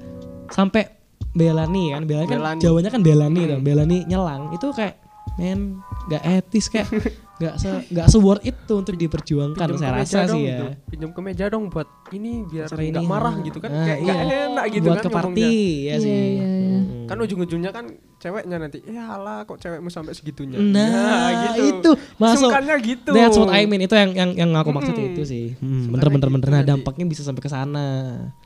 [0.52, 0.92] sampai
[1.32, 2.60] Belani kan, Belani kan Belani.
[2.60, 5.00] Jawanya kan Belani tuh, Belani nyelang itu kayak
[5.40, 5.80] men
[6.12, 6.86] gak etis kayak
[7.34, 10.50] gak se gak se worth itu untuk diperjuangkan Pinjam saya rasa dong sih ya.
[10.54, 10.64] gitu.
[10.86, 13.42] Pinjam ke meja dong buat ini biar nggak marah ah.
[13.42, 13.70] gitu kan.
[13.74, 14.12] Ah, Kayak iya.
[14.14, 15.50] nggak enak gitu buat kan ke party ngomongnya.
[15.50, 16.10] ya Iya, sih.
[16.14, 16.46] iya, iya.
[16.78, 17.04] Hmm.
[17.04, 17.84] Kan ujung-ujungnya kan
[18.16, 20.56] ceweknya nanti, ya lah kok cewekmu sampai segitunya.
[20.56, 21.84] Nah, gitu.
[21.84, 22.48] itu masuk.
[22.48, 23.10] Sungkannya gitu.
[23.12, 25.12] That's what I mean itu yang yang yang aku maksud Mm-mm.
[25.12, 25.44] itu sih.
[25.60, 26.48] Hmm, Sebenarnya bener bener gitu bener.
[26.54, 27.86] Nah dampaknya bisa sampai ke sana.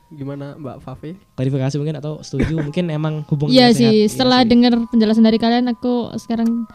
[0.09, 1.13] Gimana Mbak Fafi?
[1.37, 5.69] Klarifikasi mungkin atau setuju mungkin emang hubungan Iya sih, Iya setelah dengar penjelasan dari kalian
[5.69, 6.65] aku sekarang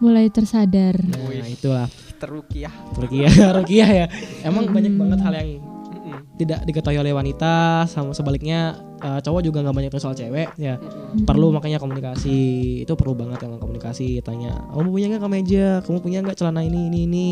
[0.00, 0.96] mulai tersadar.
[0.98, 1.86] Nah itulah.
[2.20, 2.72] Terukiah.
[2.96, 4.06] Rukiah Rukiah ya.
[4.44, 5.50] Emang banyak banget hal yang
[6.40, 8.72] tidak diketahui oleh wanita sama sebaliknya
[9.04, 10.80] eh, cowok juga nggak banyak soal cewek ya.
[11.24, 12.80] Perlu makanya komunikasi.
[12.84, 14.24] Itu perlu banget emang komunikasi.
[14.24, 15.66] Tanya kamu punya nggak kemeja?
[15.84, 17.28] Kamu punya nggak celana ini ini ini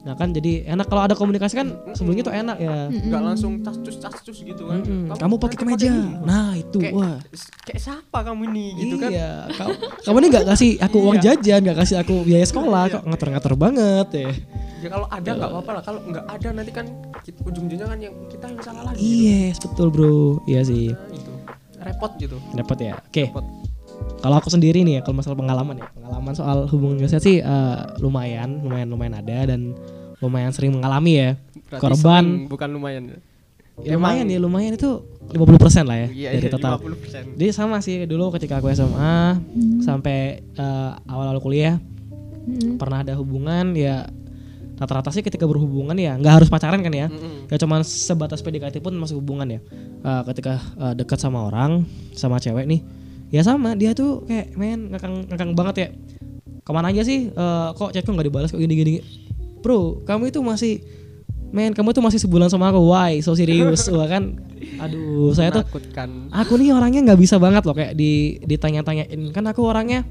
[0.00, 3.96] nah kan jadi enak kalau ada komunikasi kan sebelumnya tuh enak ya Nggak langsung tas-cus
[3.96, 4.80] tas-cus gitu kan.
[4.80, 5.12] Mm-mm.
[5.12, 6.08] kamu pakai nanti kemeja ini.
[6.22, 7.16] nah itu Kayak, wah
[7.62, 9.10] kayak siapa kamu ini gitu kan.
[9.10, 13.02] iya kamu, kamu ini nggak kasih aku uang jajan nggak kasih aku biaya sekolah kok
[13.04, 14.30] ngatur-ngatur banget ya
[14.80, 15.82] Ya kalau ada nggak apa-apa lah.
[15.84, 16.88] Kalau nggak ada nanti kan
[17.38, 18.96] ujung-ujungnya kan yang kita yang salah lagi.
[18.96, 19.12] gitu.
[19.22, 21.32] yes betul bro iya sih Nah, itu
[21.78, 22.36] repot gitu.
[22.50, 23.44] dapat ya oke Repot.
[24.20, 27.76] Kalau aku sendiri nih ya kalau masalah pengalaman ya pengalaman soal hubungan saya sih eh,
[27.98, 29.72] lumayan lumayan lumayan ada dan
[30.18, 31.30] lumayan sering mengalami ya
[31.66, 33.02] Berarti korban sering, bukan lumayan.
[33.80, 34.90] ya, lumayan ya lumayan itu
[35.30, 35.40] 50%
[35.82, 37.38] lah ya Iya, dari iya, total 50%.
[37.38, 39.40] jadi sama sih dulu ketika aku SMA
[39.80, 41.80] sampai eh, awal-awal kuliah
[42.40, 42.76] Mm-mm.
[42.76, 44.08] pernah ada hubungan ya
[44.74, 47.46] rata-rata sih ketika berhubungan ya nggak harus pacaran kan ya Mm-mm.
[47.46, 49.60] ya cuman sebatas PDKT pun masuk hubungan ya
[50.00, 52.80] Eh, ketika eh, dekat sama orang sama cewek nih
[53.30, 55.88] ya sama dia tuh kayak men ngakang ngakang banget ya.
[56.60, 57.30] Ke mana aja sih?
[57.30, 58.92] Eh, kok chatku nggak dibalas kok gini gini
[59.60, 60.80] bro kamu itu masih
[61.50, 62.82] men kamu tuh masih sebulan sama aku.
[62.90, 63.22] Why?
[63.22, 64.38] So serius wah kan
[64.76, 65.64] aduh saya tuh
[66.30, 69.20] aku nih orangnya nggak bisa banget loh kayak di ditanya-tanyain.
[69.32, 70.02] Kan aku orangnya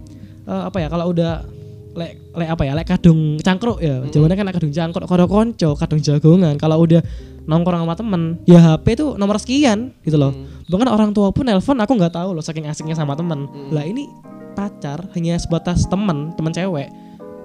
[0.47, 1.43] eh, apa ya kalau udah
[1.89, 4.05] lek lek apa ya lek kadung cangkruk ya.
[4.08, 7.01] Jawabannya kan kadung cangkruk kado konco kadung jagongan kalau udah
[7.49, 8.21] nongkrong sama temen.
[8.45, 8.62] Ya.
[8.62, 10.29] HP tuh nomor sekian gitu loh.
[10.69, 13.49] Bahkan orang tua pun nelpon aku nggak tahu loh saking asiknya sama temen.
[13.73, 14.05] Lah ini
[14.53, 16.93] pacar hanya sebatas temen temen cewek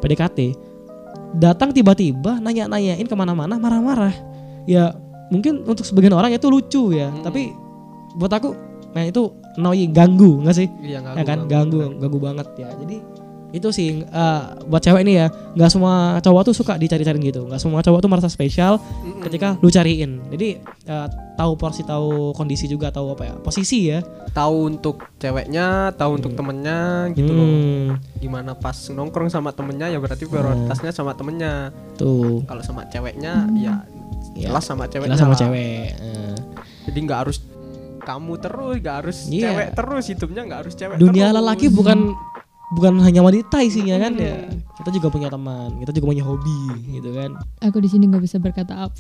[0.04, 0.52] PDKT
[1.34, 4.14] datang tiba-tiba nanya-nanyain ke mana-mana marah-marah.
[4.68, 4.94] Ya
[5.32, 7.10] mungkin untuk sebagian orang itu lucu ya.
[7.24, 7.50] Tapi
[8.20, 8.52] buat aku
[8.94, 10.68] nah itu annoying ganggu nggak sih?
[10.78, 11.50] Iya ya kan?
[11.50, 12.68] ganggu ganggu banget ya.
[12.78, 13.02] Jadi
[13.54, 17.56] itu sih eh, buat cewek ini ya nggak semua cowok tuh suka dicari-cariin gitu nggak
[17.56, 18.82] semua cowok tuh merasa spesial
[19.22, 24.02] ketika lu cariin jadi eh, tahu porsi tahu kondisi juga tahu apa ya posisi ya
[24.34, 27.46] Tahu untuk ceweknya, tahu untuk temennya gitu loh.
[27.46, 31.70] Hmm, Gimana pas nongkrong sama temennya ya berarti prioritasnya sama temennya.
[31.94, 33.86] tuh Kalau sama ceweknya ya
[34.34, 35.14] Ya, jelas sama ceweknya.
[35.14, 35.40] jelas sama lah.
[35.40, 36.34] cewek eh.
[36.84, 37.38] Jadi nggak harus
[38.00, 39.46] kamu terus, nggak harus Iya.
[39.46, 41.36] cewek terus hidupnya nggak harus cewek dunia terus.
[41.38, 41.98] lelaki bukan
[42.74, 46.58] bukan hanya wanita isinya kan ya kita juga punya teman kita juga punya hobi
[46.90, 47.30] gitu kan
[47.62, 48.98] Aku di sini nggak bisa berkata apa.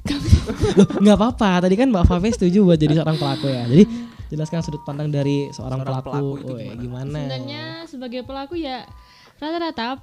[0.78, 1.66] Loh, nggak apa-apa.
[1.66, 3.62] Tadi kan Mbak Fave setuju buat jadi seorang pelaku ya.
[3.66, 3.84] Jadi
[4.30, 6.08] jelaskan sudut pandang dari seorang, Seorang pelaku.
[6.08, 6.80] pelaku itu Woy, gimana?
[6.80, 7.18] gimana?
[7.20, 8.88] Sebenarnya sebagai pelaku ya
[9.36, 10.00] rata-rata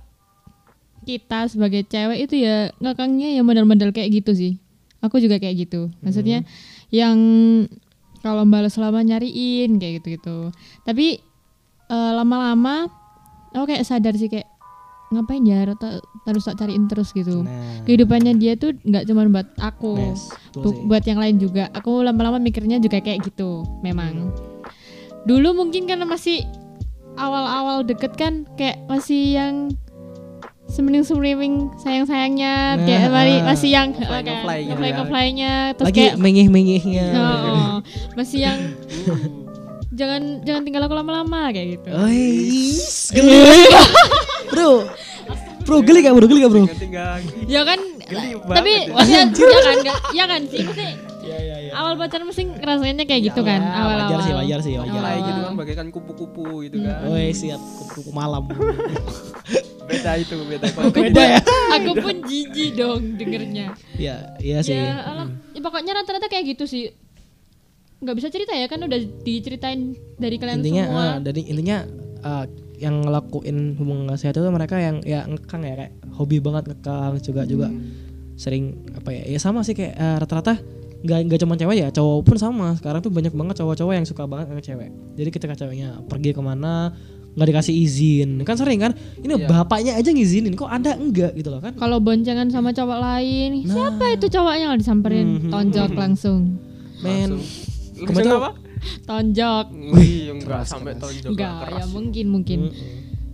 [1.02, 4.54] kita sebagai cewek itu ya ngakangnya ya model-model kayak gitu sih.
[5.02, 5.90] Aku juga kayak gitu.
[6.06, 6.46] Maksudnya
[6.94, 7.18] yang
[8.22, 10.54] kalau balas lama nyariin kayak gitu-gitu.
[10.86, 11.18] Tapi
[11.90, 12.86] eh, lama-lama
[13.52, 14.48] aku kayak sadar sih kayak
[15.10, 15.68] ngapain ya
[16.24, 17.44] harus tak cariin terus gitu.
[17.44, 20.16] Nah, Kehidupannya dia tuh nggak cuma buat aku.
[20.48, 20.84] Betul Bu- sih.
[20.86, 24.32] buat yang lain juga aku lama-lama mikirnya juga kayak gitu memang
[25.22, 26.42] dulu mungkin karena masih
[27.14, 29.56] awal-awal deket kan kayak masih yang
[30.66, 33.44] semending semriwing sayang sayangnya Nah, kayak mari ah.
[33.46, 34.96] masih yang Ngefly- ngefly ngefly-
[35.74, 37.06] terus Lagi kayak mengih-mengihnya.
[37.14, 37.76] oh,
[38.16, 38.60] masih yang
[39.92, 43.68] jangan jangan tinggal aku lama-lama kayak gitu Ois, geli.
[44.48, 44.88] bro,
[45.62, 46.26] bro geli gak bro?
[46.26, 46.64] Geli gak bro?
[47.46, 49.78] ya kan Geli tapi maksudnya ya kan
[50.12, 54.10] ya kan sih maksudnya Iya iya awal pacaran mesti ngerasainnya kayak gitu kan Ya, awal-awal
[54.10, 54.90] wajar sih, wajar sih, wajar.
[54.92, 55.30] Mulai Awal-awal.
[55.30, 56.98] gitu kan bagaikan kupu-kupu gitu kan.
[57.06, 57.62] Woi siap
[57.94, 58.44] kupu malam.
[59.92, 60.66] Beda itu, beda.
[60.90, 61.40] Beda ya?
[61.72, 64.74] aku pun jijik dong dengernya Iya, iya sih.
[64.74, 66.90] ya, alam, ya pokoknya rata-rata kayak gitu sih
[68.02, 69.82] nggak bisa cerita ya kan udah diceritain
[70.18, 71.02] dari kalian intinya semua.
[71.04, 71.78] ah, dari intinya
[72.22, 77.22] ah, yang ngelakuin hubungan sehat itu mereka yang ya ngekang ya kayak hobi banget ngekang
[77.22, 77.68] juga juga
[78.34, 80.58] sering apa ya ya sama sih kayak ah, rata-rata
[81.02, 82.68] nggak nggak cuma cewek ya cowok pun sama.
[82.76, 86.42] Sekarang tuh banyak banget cowok-cowok yang suka banget sama cewek jadi ketika ceweknya pergi ke
[86.42, 86.94] mana
[87.32, 88.30] nggak dikasih izin.
[88.42, 89.46] Kan sering kan ini Iya.
[89.46, 91.74] bapaknya aja ngizinin kok anda enggak gitu loh kan?
[91.74, 94.66] Kalau boncengan sama cowok lain, siapa itu cowoknya?
[94.68, 95.50] Kalau disamperin Hmm.
[95.50, 96.58] tonjok langsung.
[97.00, 97.71] men Langsung
[98.04, 98.52] Kamu tuh- apa?
[99.04, 99.66] Tonjok.
[99.94, 102.60] Wih, enggak sampai tonjok Enggak, ya mungkin mungkin.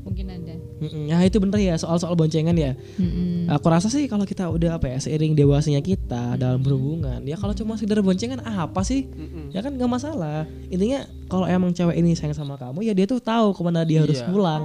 [0.03, 0.55] Mungkin ada.
[1.03, 3.49] Ya itu bener ya soal-soal boncengan ya Mm-mm.
[3.49, 7.51] aku rasa sih kalau kita udah apa ya seiring dewasanya kita dalam berhubungan ya kalau
[7.51, 9.51] cuma sekedar boncengan apa sih Mm-mm.
[9.51, 13.19] ya kan nggak masalah intinya kalau emang cewek ini sayang sama kamu ya dia tuh
[13.19, 14.27] tahu ke mana dia harus Iya.
[14.27, 14.63] pulang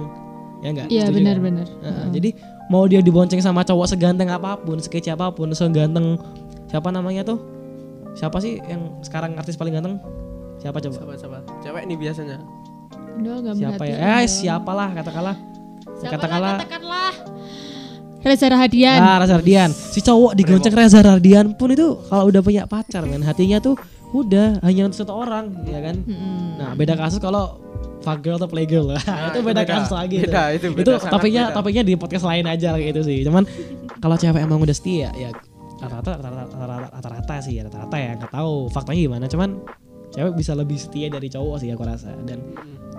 [0.61, 1.67] ya enggak Iya benar-benar.
[1.75, 2.29] Nah, jadi
[2.69, 6.15] mau dia dibonceng sama cowok seganteng apa pun, sekece apa pun, seganteng
[6.67, 7.41] siapa namanya tuh?
[8.13, 9.97] Siapa sih yang sekarang artis paling ganteng?
[10.61, 10.95] Siapa coba?
[10.95, 11.37] Siapa siapa?
[11.65, 12.37] Cewek nih biasanya.
[13.19, 13.95] Udah enggak Siapa ya?
[14.21, 15.37] Eh, siapalah katakanlah.
[15.97, 17.11] Siapalah, katakanlah katakanlah.
[18.23, 18.99] Reza Rahadian.
[19.03, 19.69] Ah, Reza Radian.
[19.75, 23.75] Si cowok digonceng Reza Radian pun itu kalau udah punya pacar men, hatinya tuh
[24.15, 25.99] udah hanya untuk satu orang, ya kan?
[26.07, 26.55] Mm-mm.
[26.55, 27.59] Nah, beda kasus kalau
[27.99, 29.01] fuck girl atau play girl lah.
[29.03, 29.73] Nah, itu itu beda, beda.
[29.75, 31.55] kasus lagi Beda, itu beda, itu topiknya beda.
[31.59, 33.19] topiknya di podcast lain aja gitu sih.
[33.27, 33.43] Cuman
[33.99, 35.33] kalau cewek emang udah setia ya
[35.83, 36.11] rata-rata
[36.89, 39.49] rata-rata sih ya rata-rata ya nggak tahu faktanya gimana cuman
[40.09, 42.39] cewek bisa lebih setia dari cowok sih aku rasa dan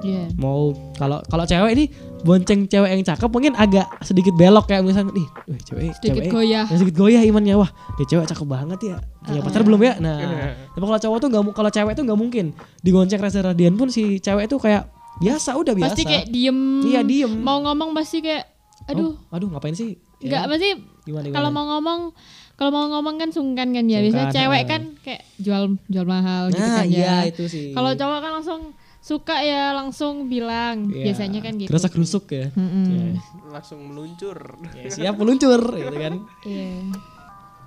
[0.05, 0.29] Iya.
[0.37, 1.85] mau kalau kalau cewek ini
[2.21, 6.29] bonceng cewek yang cakep mungkin agak sedikit belok kayak misalnya nih wih, cewek Sedikit cewek
[6.29, 6.65] goyah.
[6.67, 10.19] yang sedikit goyah imannya wah dia cewek cakep banget ya punya pacar belum ya nah
[10.77, 12.45] tapi kalau cowok tuh nggak kalau cewek tuh nggak mungkin
[12.85, 16.59] digonceng Reza Radian pun si cewek tuh kayak biasa udah biasa Pasti kayak diem.
[16.83, 17.33] Iya, diem.
[17.39, 18.51] Mau ngomong pasti kayak
[18.91, 19.15] aduh.
[19.15, 20.69] Oh, aduh ngapain sih Ya, Enggak, pasti
[21.31, 22.01] kalau mau ngomong
[22.55, 23.99] kalau mau ngomong kan sungkan kan ya.
[23.99, 24.69] Biasanya Sungkan, cewek ah.
[24.71, 27.31] kan kayak jual jual mahal gitu nah kan iya ya.
[27.35, 28.61] itu sih Kalau cowok kan langsung
[28.99, 30.89] suka ya langsung bilang.
[30.89, 31.05] Iya.
[31.11, 31.69] Biasanya kan gitu.
[31.69, 32.87] Gerasa gerusuk ya Mm-mm.
[32.89, 33.07] Ya.
[33.51, 34.39] Langsung meluncur.
[34.73, 36.71] Ya, siap meluncur gitu kan Iya.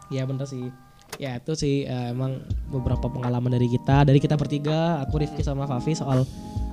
[0.07, 0.71] ya bener sih
[1.15, 5.63] ya itu sih eh, emang beberapa pengalaman dari kita dari kita bertiga aku Rifki sama
[5.63, 6.23] Fafi soal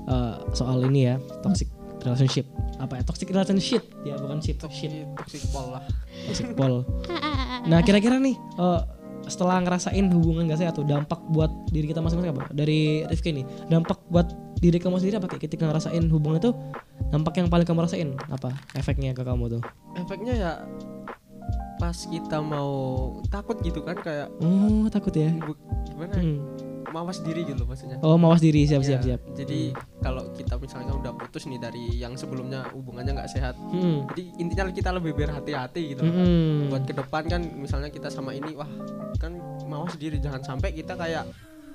[0.06, 1.66] eh, soal ini ya toxic
[2.02, 2.44] relationship
[2.76, 5.82] apa ya toxic relationship ya bukan shit shit Toxic pol lah.
[6.28, 6.82] toxic pol
[7.64, 8.80] nah kira-kira nih eh,
[9.24, 12.44] setelah ngerasain hubungan gak sehat tuh dampak buat diri kita masing-masing apa?
[12.52, 14.28] Dari Rifki nih dampak buat
[14.60, 15.28] diri kamu sendiri apa?
[15.32, 15.40] Ki?
[15.40, 16.52] ketika ngerasain hubungan itu
[17.08, 18.52] dampak yang paling kamu rasain apa?
[18.76, 19.62] Efeknya ke kamu tuh?
[19.96, 20.52] Efeknya ya
[21.80, 25.32] pas kita mau takut gitu kan kayak oh takut ya?
[25.88, 26.38] Gimana Hmm.
[26.94, 30.94] Mawas diri gitu maksudnya oh mawas diri siap Ya, siap siap jadi kalau kita misalnya
[30.94, 34.06] udah putus nih dari yang sebelumnya hubungannya nggak sehat Hmm.
[34.14, 36.06] jadi intinya kita lebih berhati-hati gitu.
[36.06, 36.70] Hmm.
[36.70, 38.70] buat ke depan kan misalnya kita sama ini wah
[39.18, 39.34] kan
[39.66, 41.26] mawas diri jangan sampai kita kayak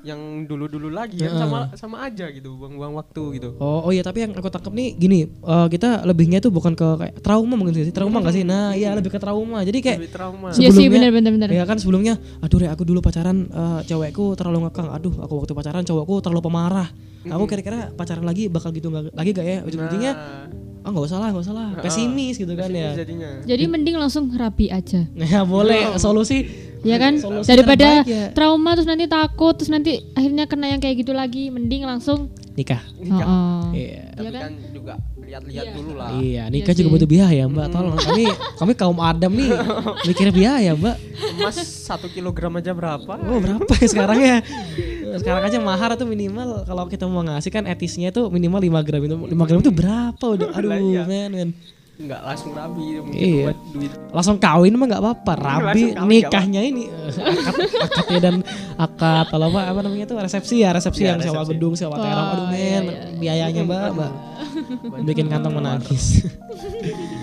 [0.02, 1.42] yang dulu-dulu lagi kan Heeh.
[1.42, 4.94] sama sama aja gitu buang-buang waktu gitu Oh, oh iya tapi yang aku tangkap nih
[4.94, 8.44] gini, eh, kita lebihnya tuh bukan ke kayak trauma mungkin sih, trauma nggak sih?
[8.44, 9.60] Nah, iya lebih ke trauma.
[9.62, 11.48] Jadi kayak lebih trauma Iya sih sebelumnya- benar benar benar.
[11.52, 15.54] ya kan sebelumnya, aduh re aku dulu pacaran eh, cewekku terlalu ngekang, aduh aku waktu
[15.54, 16.88] pacaran cowokku terlalu pemarah.
[17.22, 19.58] Aku kira-kira pacaran lagi bakal gitu nggak lagi gak ya?
[19.62, 20.48] Ujung-ujungnya, Nah,
[20.82, 22.96] oh nggak usah lah, nggak usah lah, pesimis gitu kan ya.
[22.96, 25.04] jadinya Jadi mending langsung rapi aja.
[25.12, 26.68] Nah, boleh solusi.
[26.82, 27.13] Ya kan?
[27.15, 28.26] Solusi Daripada terbaik ya.
[28.32, 32.80] trauma terus nanti takut terus nanti akhirnya kena yang kayak gitu lagi, mending langsung nikah.
[32.96, 33.72] nikah Oh.
[33.72, 34.12] Iya.
[34.12, 34.42] tapi Iya kan?
[34.42, 36.96] kan juga lihat-lihat dulu lah Iya, nikah Iya juga sih.
[36.96, 37.68] butuh biaya, Mbak.
[37.70, 38.24] Tolong kami
[38.56, 39.50] kami kaum Adam nih
[40.10, 40.96] mikir biaya, Mbak.
[41.36, 44.38] emas satu kilogram aja berapa Oh berapa ya sekarang ya?
[45.12, 49.02] Sekarang aja mahar tuh minimal kalau kita mau ngasih kan etisnya tuh minimal 5 gram
[49.02, 51.04] itu 5 gram itu berapa udah aduh iya.
[51.04, 51.50] men men
[52.00, 53.44] nggak langsung rabi mungkin Iya.
[53.46, 56.84] buat duit langsung kawin mah nggak apa-apa rabi Langsung kawin nikahnya ini
[57.42, 58.36] akad akadnya dan
[58.74, 61.52] akad atau apa apa namanya tuh resepsi ya resepsi Iya, yang sewa resepsi.
[61.52, 63.20] gedung sewa terong aduh Oh, iya, men iya, iya.
[63.20, 64.12] biayanya mbak mbak
[65.08, 66.24] bikin kantong menangis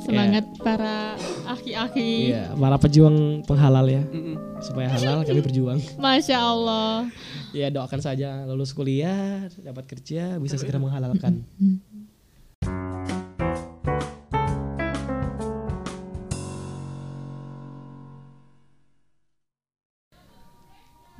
[0.00, 1.14] semangat para
[1.46, 2.30] aki-aki.
[2.30, 4.36] iya para pejuang penghalal ya Mm-mm.
[4.58, 7.06] supaya halal kami berjuang Masya Allah.
[7.50, 11.42] ya doakan saja lulus kuliah dapat kerja bisa segera menghalalkan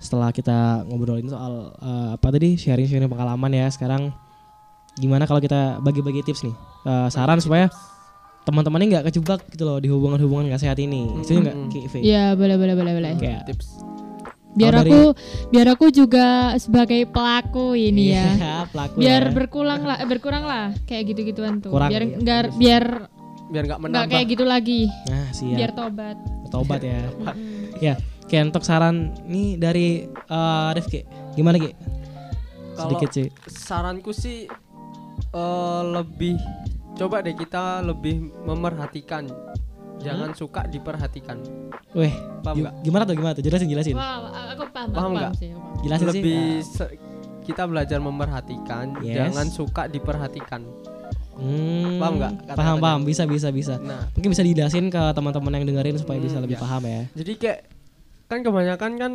[0.00, 4.10] setelah kita ngobrolin soal eh, apa tadi sharing-sharing pengalaman ya sekarang
[4.96, 7.68] gimana kalau kita bagi-bagi tips nih Eh, saran supaya
[8.40, 12.00] teman-teman ini nggak kejebak gitu loh di hubungan-hubungan gak sehat ini itu nggak Ive?
[12.00, 13.12] Iya boleh boleh boleh boleh.
[13.14, 13.68] Kayak- tips
[14.50, 15.00] Biar dari- aku
[15.46, 18.26] biar aku juga sebagai pelaku ini ya.
[18.32, 19.30] Iya, pelaku Biar ya.
[19.30, 21.68] berkurang lah, eh, berkurang lah kayak gitu-gituan tuh.
[21.68, 22.16] Kurang, biar iya.
[22.16, 22.84] enggak biar
[23.46, 24.80] biar nggak enggak menambah kayak gitu lagi.
[25.04, 26.16] nah siap Biar tobat.
[26.48, 27.00] tobat ya
[27.86, 27.94] ya
[28.30, 31.02] kayak untuk saran nih dari eh, Rifki
[31.34, 31.74] gimana Ki
[32.72, 34.46] sedikit sih saranku sih
[35.28, 36.38] eh, lebih
[36.94, 39.26] coba deh kita lebih memerhatikan
[39.98, 41.42] jangan suka diperhatikan
[41.90, 42.74] Weh, Paham gi- nggak?
[42.80, 45.32] gimana tuh gimana tuh jelasin jelasin Wah, aku paham, aku Paham nggak?
[45.34, 45.48] sih.
[45.50, 45.82] paham.
[45.82, 46.94] jelasin lebih sih se-
[47.42, 49.16] kita belajar memerhatikan Yes.
[49.18, 50.62] jangan suka diperhatikan
[51.34, 53.80] Hmm, Paham nggak Paham paham bisa bisa bisa.
[53.80, 56.60] Nah, Mungkin bisa dijelasin ke teman-teman yang dengerin supaya bisa Hmm, lebih ya.
[56.60, 57.00] paham ya.
[57.12, 57.58] jadi kayak
[58.30, 59.12] kan kebanyakan kan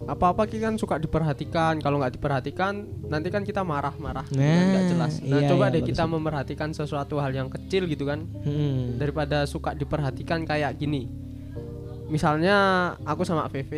[0.00, 1.78] apa-apa kita kan suka diperhatikan.
[1.78, 2.72] Kalau nggak diperhatikan,
[3.06, 5.12] nanti kan kita marah-marah, Nah, nggak jelas.
[5.22, 8.96] Nah, iya, coba iya, deh kita memperhatikan sesuatu hal yang kecil gitu kan, Hmm.
[8.96, 11.06] daripada suka diperhatikan kayak gini.
[12.08, 12.56] Misalnya
[13.04, 13.72] aku sama VV,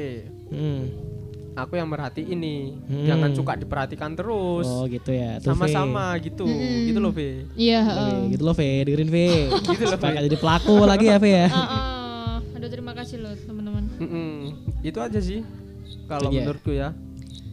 [0.49, 0.83] Hmm.
[1.53, 3.05] aku yang merhati ini, Hmm.
[3.05, 4.65] jangan suka diperhatikan terus.
[4.65, 5.37] Oh gitu ya.
[5.37, 5.59] Tuh, V.
[5.59, 6.87] Sama-sama gitu, Mm-mm.
[6.87, 7.45] gitu loh V.
[7.59, 8.17] Iya, heeh.
[8.33, 9.19] gitu loh V, dengerin V.
[9.75, 11.49] Gitu loh, nggak jadi pelaku lagi ya V ya.
[11.51, 12.57] Heeh.
[12.57, 13.35] Aduh terima kasih loh
[14.05, 14.51] teman-teman.
[14.53, 14.83] Mm-mm.
[14.83, 15.41] Itu aja sih,
[16.05, 16.43] kalau Iya.
[16.43, 16.91] menurutku ya,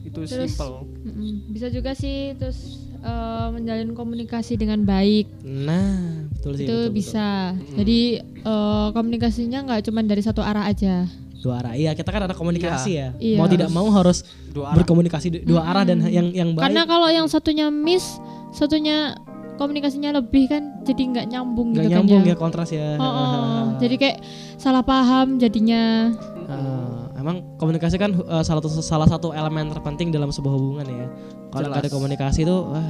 [0.02, 0.90] itu Terus- simple.
[1.00, 1.32] Mm-mm.
[1.48, 2.60] Bisa juga sih terus
[2.98, 6.66] eh, menjalin komunikasi dengan baik Nah, betul sih.
[6.66, 7.56] itu betul, bisa.
[7.74, 11.08] Jadi eh, komunikasinya nggak cuma dari satu arah aja.
[11.08, 11.40] betul.
[11.42, 11.72] Dua arah.
[11.72, 13.08] Iya, kita kan ada komunikasi ya.
[13.16, 13.40] Iya.
[13.40, 14.76] Mau tidak mau harus Dua arah.
[14.76, 16.68] berkomunikasi du- dua arah dan yang yang baik.
[16.68, 18.20] Karena kalau yang satunya miss,
[18.52, 19.16] satunya
[19.56, 22.96] komunikasinya lebih kan jadi nggak nyambung nggak gitu nyambung kan ya kontras ya.
[22.96, 23.64] Oh, oh.
[23.82, 24.18] jadi kayak
[24.56, 26.12] salah paham jadinya.
[26.50, 31.08] Eh, emang komunikasi kan eh, salah satu salah satu elemen terpenting dalam sebuah hubungan ya.
[31.54, 32.82] Kalau nggak ada komunikasi tuh wah,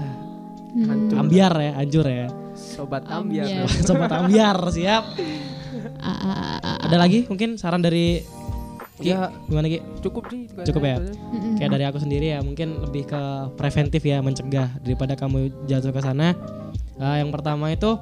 [0.70, 0.86] Hmm.
[0.86, 1.18] Hancur.
[1.18, 2.30] ambiar ya, anjur ya.
[2.54, 3.50] Sobat Ambiar.
[3.50, 3.68] ambiar.
[3.90, 5.04] Sobat ambiar, siap.
[5.98, 6.78] Ah, ah, ah.
[6.86, 8.22] Ada lagi mungkin saran dari
[9.02, 9.10] Ki?
[9.10, 9.34] Ya.
[9.50, 9.82] Gimana Ki?
[10.00, 10.46] Cukup sih.
[10.46, 11.02] Cukup ya?
[11.58, 13.22] Kayak dari aku sendiri ya mungkin lebih ke
[13.58, 16.38] preventif ya mencegah daripada kamu jatuh ke sana.
[17.02, 17.98] Eh, yang pertama itu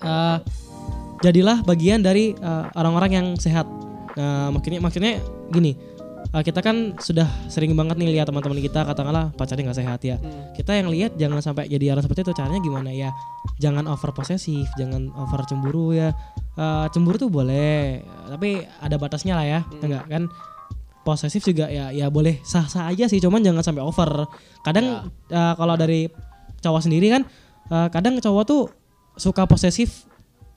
[0.00, 0.36] eh,
[1.20, 3.68] jadilah bagian dari eh, orang-orang yang sehat.
[4.16, 5.12] Nah, maksudnya maksudnya
[5.52, 5.74] gini.
[6.22, 10.16] eh, kita kan sudah sering banget nih lihat teman-teman kita katakanlah pacarnya nggak sehat ya.
[10.16, 10.54] Hmm.
[10.54, 12.32] Kita yang lihat jangan sampai jadi orang seperti itu.
[12.32, 13.10] Caranya gimana ya?
[13.58, 16.14] Jangan over posesif, jangan over cemburu ya.
[16.56, 19.60] Eh, cemburu tuh boleh, tapi ada batasnya lah ya.
[19.82, 20.30] Enggak kan?
[21.02, 24.30] posesif juga ya ya boleh sah-sah aja sih cuman jangan sampai over
[24.62, 26.06] kadang eh, kalau dari
[26.62, 27.22] cowok sendiri kan
[27.68, 28.70] eh, kadang cowok tuh
[29.18, 30.06] suka posesif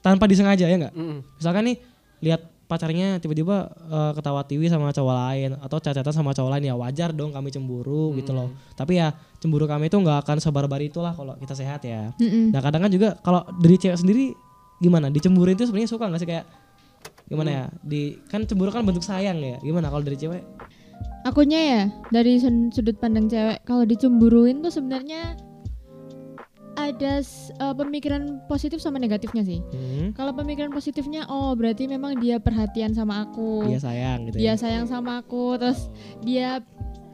[0.00, 1.18] tanpa disengaja ya nggak Mm-mm.
[1.36, 1.76] misalkan nih
[2.22, 6.74] lihat pacarnya tiba-tiba eh, ketawa tiwi sama cowok lain atau cacatan sama cowok lain ya
[6.74, 8.50] wajar dong kami cemburu gitu loh.
[8.74, 12.10] Tapi ya cemburu kami itu nggak akan sebar-bar itulah kalau kita sehat ya.
[12.18, 12.50] Mm-mm.
[12.50, 14.34] nah kadang kan juga kalau dari cewek sendiri
[14.82, 15.08] gimana?
[15.08, 16.28] Dicemburin itu sebenarnya suka nggak sih?
[16.28, 16.46] Kayak
[17.30, 17.64] gimana ya?
[17.86, 19.56] Di kan cemburu kan bentuk sayang ya?
[19.62, 20.42] Gimana kalau dari cewek?
[21.26, 21.82] Akunya ya
[22.14, 25.34] dari sudut pandang cewek kalau dicemburuin tuh sebenarnya
[26.88, 29.60] ada eh, pemikiran positif sama negatifnya sih.
[29.66, 33.66] Hmm, Kalau pemikiran positifnya oh berarti memang dia perhatian sama aku.
[33.66, 34.54] dia sayang gitu dia ya.
[34.54, 35.88] sayang sama aku terus
[36.20, 36.62] dia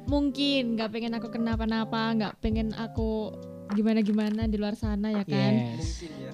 [0.02, 3.30] mungkin nggak pengen aku kenapa-napa nggak pengen aku
[3.72, 6.02] gimana-gimana di luar sana ya kan Yes.
[6.02, 6.32] Mungkin ya.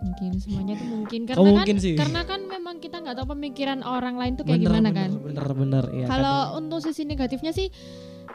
[0.00, 1.94] mungkin semuanya tuh mungkin karena Oh, kan mungkin sih.
[1.94, 5.10] karena kan memang kita nggak tahu pemikiran orang lain tuh kayak Bener, gimana bener, kan
[5.16, 6.06] Bener bener ya.
[6.06, 7.68] kalau untuk sisi negatifnya sih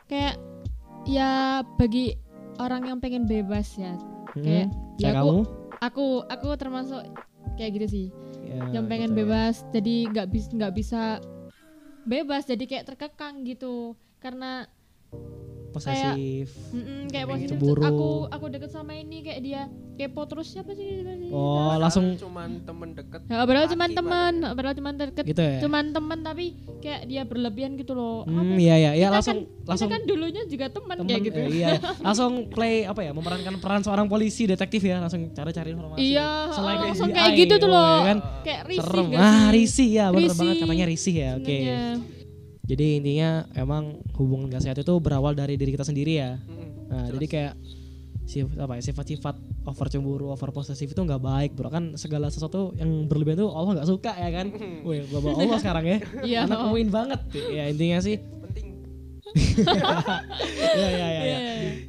[0.06, 0.38] kayak
[1.06, 1.30] ya
[1.76, 2.14] bagi
[2.58, 3.94] orang yang pengen bebas ya
[4.38, 4.68] Hmm, kayak
[5.00, 5.42] ya kayak aku kamu?
[5.80, 7.02] aku aku termasuk
[7.58, 8.08] kayak gitu sih.
[8.46, 9.20] Ya, yang pengen gitu ya.
[9.26, 11.02] bebas jadi nggak bisa nggak bisa
[12.06, 13.94] bebas jadi kayak terkekang gitu.
[14.20, 14.68] Karena
[15.70, 16.48] posesif.
[16.70, 17.82] mm-mm, kayak Pengen posisi cemburu.
[17.84, 19.62] aku aku deket sama ini kayak dia
[19.96, 23.22] kepo terus siapa sih Oh, langsung cuman temen deket.
[23.26, 25.60] ya, padahal cuman Laki teman padahal cuman deket gitu ya.
[25.60, 26.46] cuman teman tapi
[26.80, 30.44] kayak dia berlebihan gitu loh Hmm, iya iya, iya langsung kan, langsung kita kan dulunya
[30.46, 31.68] juga teman temen, kayak gitu eh, iya.
[32.00, 36.00] langsung play apa ya memerankan peran seorang polisi detektif ya langsung cari-cari informasi.
[36.02, 38.20] iya Selain langsung FBI, kayak gitu tuh oh, loh ya kan?
[38.42, 40.34] kayak risih Ah, sih risih ya, Risih.
[40.34, 41.30] banget katanya risih ya.
[41.36, 41.58] Oke.
[42.70, 46.38] Jadi intinya emang hubungan gak sehat itu berawal dari diri kita sendiri ya.
[46.38, 46.70] Mm-mm.
[46.94, 47.54] Nah, jadi kayak
[48.30, 51.74] sifat apa ya sifat-sifat over cemburu, over posesif itu nggak baik, bro.
[51.74, 54.54] Kan segala sesuatu yang berlebihan itu Allah nggak suka ya kan.
[54.86, 55.98] Wih, bawa Allah sekarang ya.
[56.30, 56.40] Iya.
[56.46, 57.20] Anak poin banget.
[57.50, 58.68] Ya intinya sih, Penting.
[60.78, 61.22] ya ya ya.
[61.26, 61.38] ya.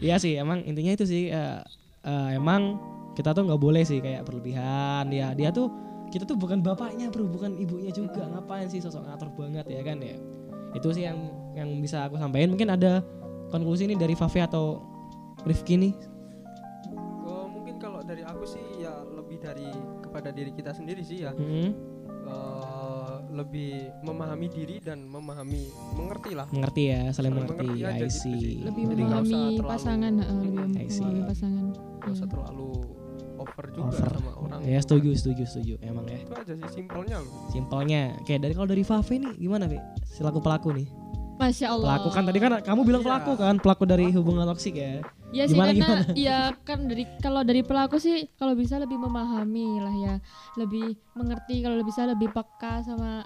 [0.01, 1.29] Iya sih, emang intinya itu sih.
[1.29, 1.61] eh,
[2.09, 2.81] eh, emang
[3.13, 5.13] kita tuh nggak boleh sih kayak berlebihan.
[5.13, 5.69] Ya dia tuh
[6.09, 8.25] kita tuh bukan bapaknya bro, bukan ibunya juga.
[8.25, 10.17] Ngapain sih sosok ngatur banget ya kan ya.
[10.73, 11.19] Itu sih yang
[11.53, 12.51] yang bisa aku sampaikan.
[12.51, 13.03] Mungkin ada
[13.49, 14.83] konklusi nih dari Fafe atau
[15.43, 15.93] Rifki nih.
[17.25, 19.67] Oh, mungkin kalau dari aku sih ya lebih dari
[20.01, 21.33] kepada diri kita sendiri sih ya.
[21.33, 21.71] Mm-mm.
[22.21, 26.47] Eh, lebih memahami diri dan memahami mengerti lah.
[26.51, 28.57] mengerti ya saling Saling mengerti, mengerti aja I see sih.
[28.61, 31.65] lebih Jadi nggak usah memahami terlalu- pasangan heeh, lebih memahami pasangan
[31.97, 32.33] Gak usah Iya.
[32.33, 32.71] terlalu
[33.41, 34.61] over juga over sama orang.
[34.63, 37.49] ya setuju setuju setuju emang ya Itu aja sih simpelnya loh.
[37.49, 40.89] simpelnya kayak dari kalau dari Fafe nih gimana Fe selaku pelaku nih
[41.37, 43.09] masya allah pelaku kan tadi kan kamu bilang Iya.
[43.09, 47.41] pelaku kan pelaku dari hubungan toksik ya Ya sih Gimana, karena ya kan dari kalau
[47.41, 50.15] dari pelaku sih kalau bisa lebih memahami lah ya,
[50.57, 53.23] lebih mengerti kalau bisa lebih peka sama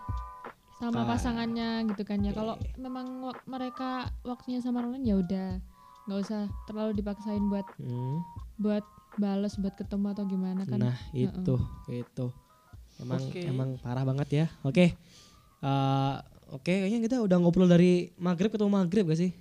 [0.77, 1.09] sama Peka.
[1.09, 2.29] pasangannya gitu kan ya.
[2.29, 2.37] Oke.
[2.37, 3.91] Kalau memang wak- mereka
[4.21, 5.49] waktunya sama orang lain ya udah
[6.05, 8.17] nggak usah terlalu dipaksain buat hmm.
[8.61, 8.85] buat
[9.17, 11.55] bales buat ketemu atau gimana kan Nah itu
[11.89, 12.27] itu
[12.97, 13.41] emang Oke.
[13.43, 14.47] emang parah banget ya.
[14.61, 14.95] Oke
[15.59, 16.15] Eh,
[16.51, 19.33] oke kayaknya kita udah ngobrol dari maghrib ketemu maghrib gak sih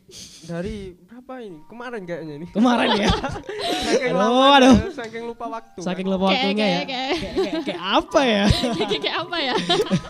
[0.41, 1.59] Dari berapa ini?
[1.65, 2.47] Kemarin kayaknya ini.
[2.47, 3.11] kemarin ya.
[3.85, 4.75] Saking Aduh, lama, aduh.
[4.89, 5.79] saking lupa waktu.
[5.79, 6.13] Saking kan.
[6.13, 6.71] lupa Kayak- waktunya ya.
[6.71, 8.43] kayak- kayak- Kayak, kayak- kayak apa ya?
[8.79, 9.55] kayak kayak apa ya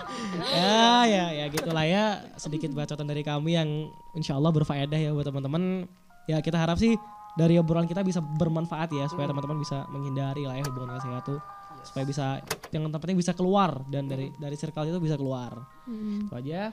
[0.53, 2.03] ya ya ya gitulah ya
[2.36, 3.70] sedikit bacotan dari kami yang
[4.14, 5.89] insya Allah berfaedah ya buat teman-teman.
[6.24, 6.93] Ya kita harap sih
[7.34, 11.23] dari obrolan kita bisa bermanfaat ya supaya teman-teman bisa menghindari lah ya hubungan gak sehat
[11.25, 11.41] tuh
[11.84, 12.39] supaya bisa
[12.71, 15.67] yang tempatnya bisa keluar dan dari dari circle itu bisa keluar.
[15.84, 16.25] Hmm.
[16.25, 16.71] Itu aja.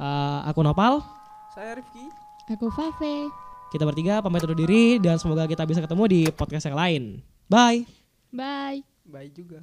[0.00, 1.00] Eh, aku Nopal.
[1.56, 2.06] Saya Rifki.
[2.50, 3.30] aku Fave
[3.70, 7.02] Kita bertiga pamit undur diri dan semoga kita bisa ketemu di podcast yang lain.
[7.46, 7.86] Bye.
[8.30, 9.62] bye Bye juga.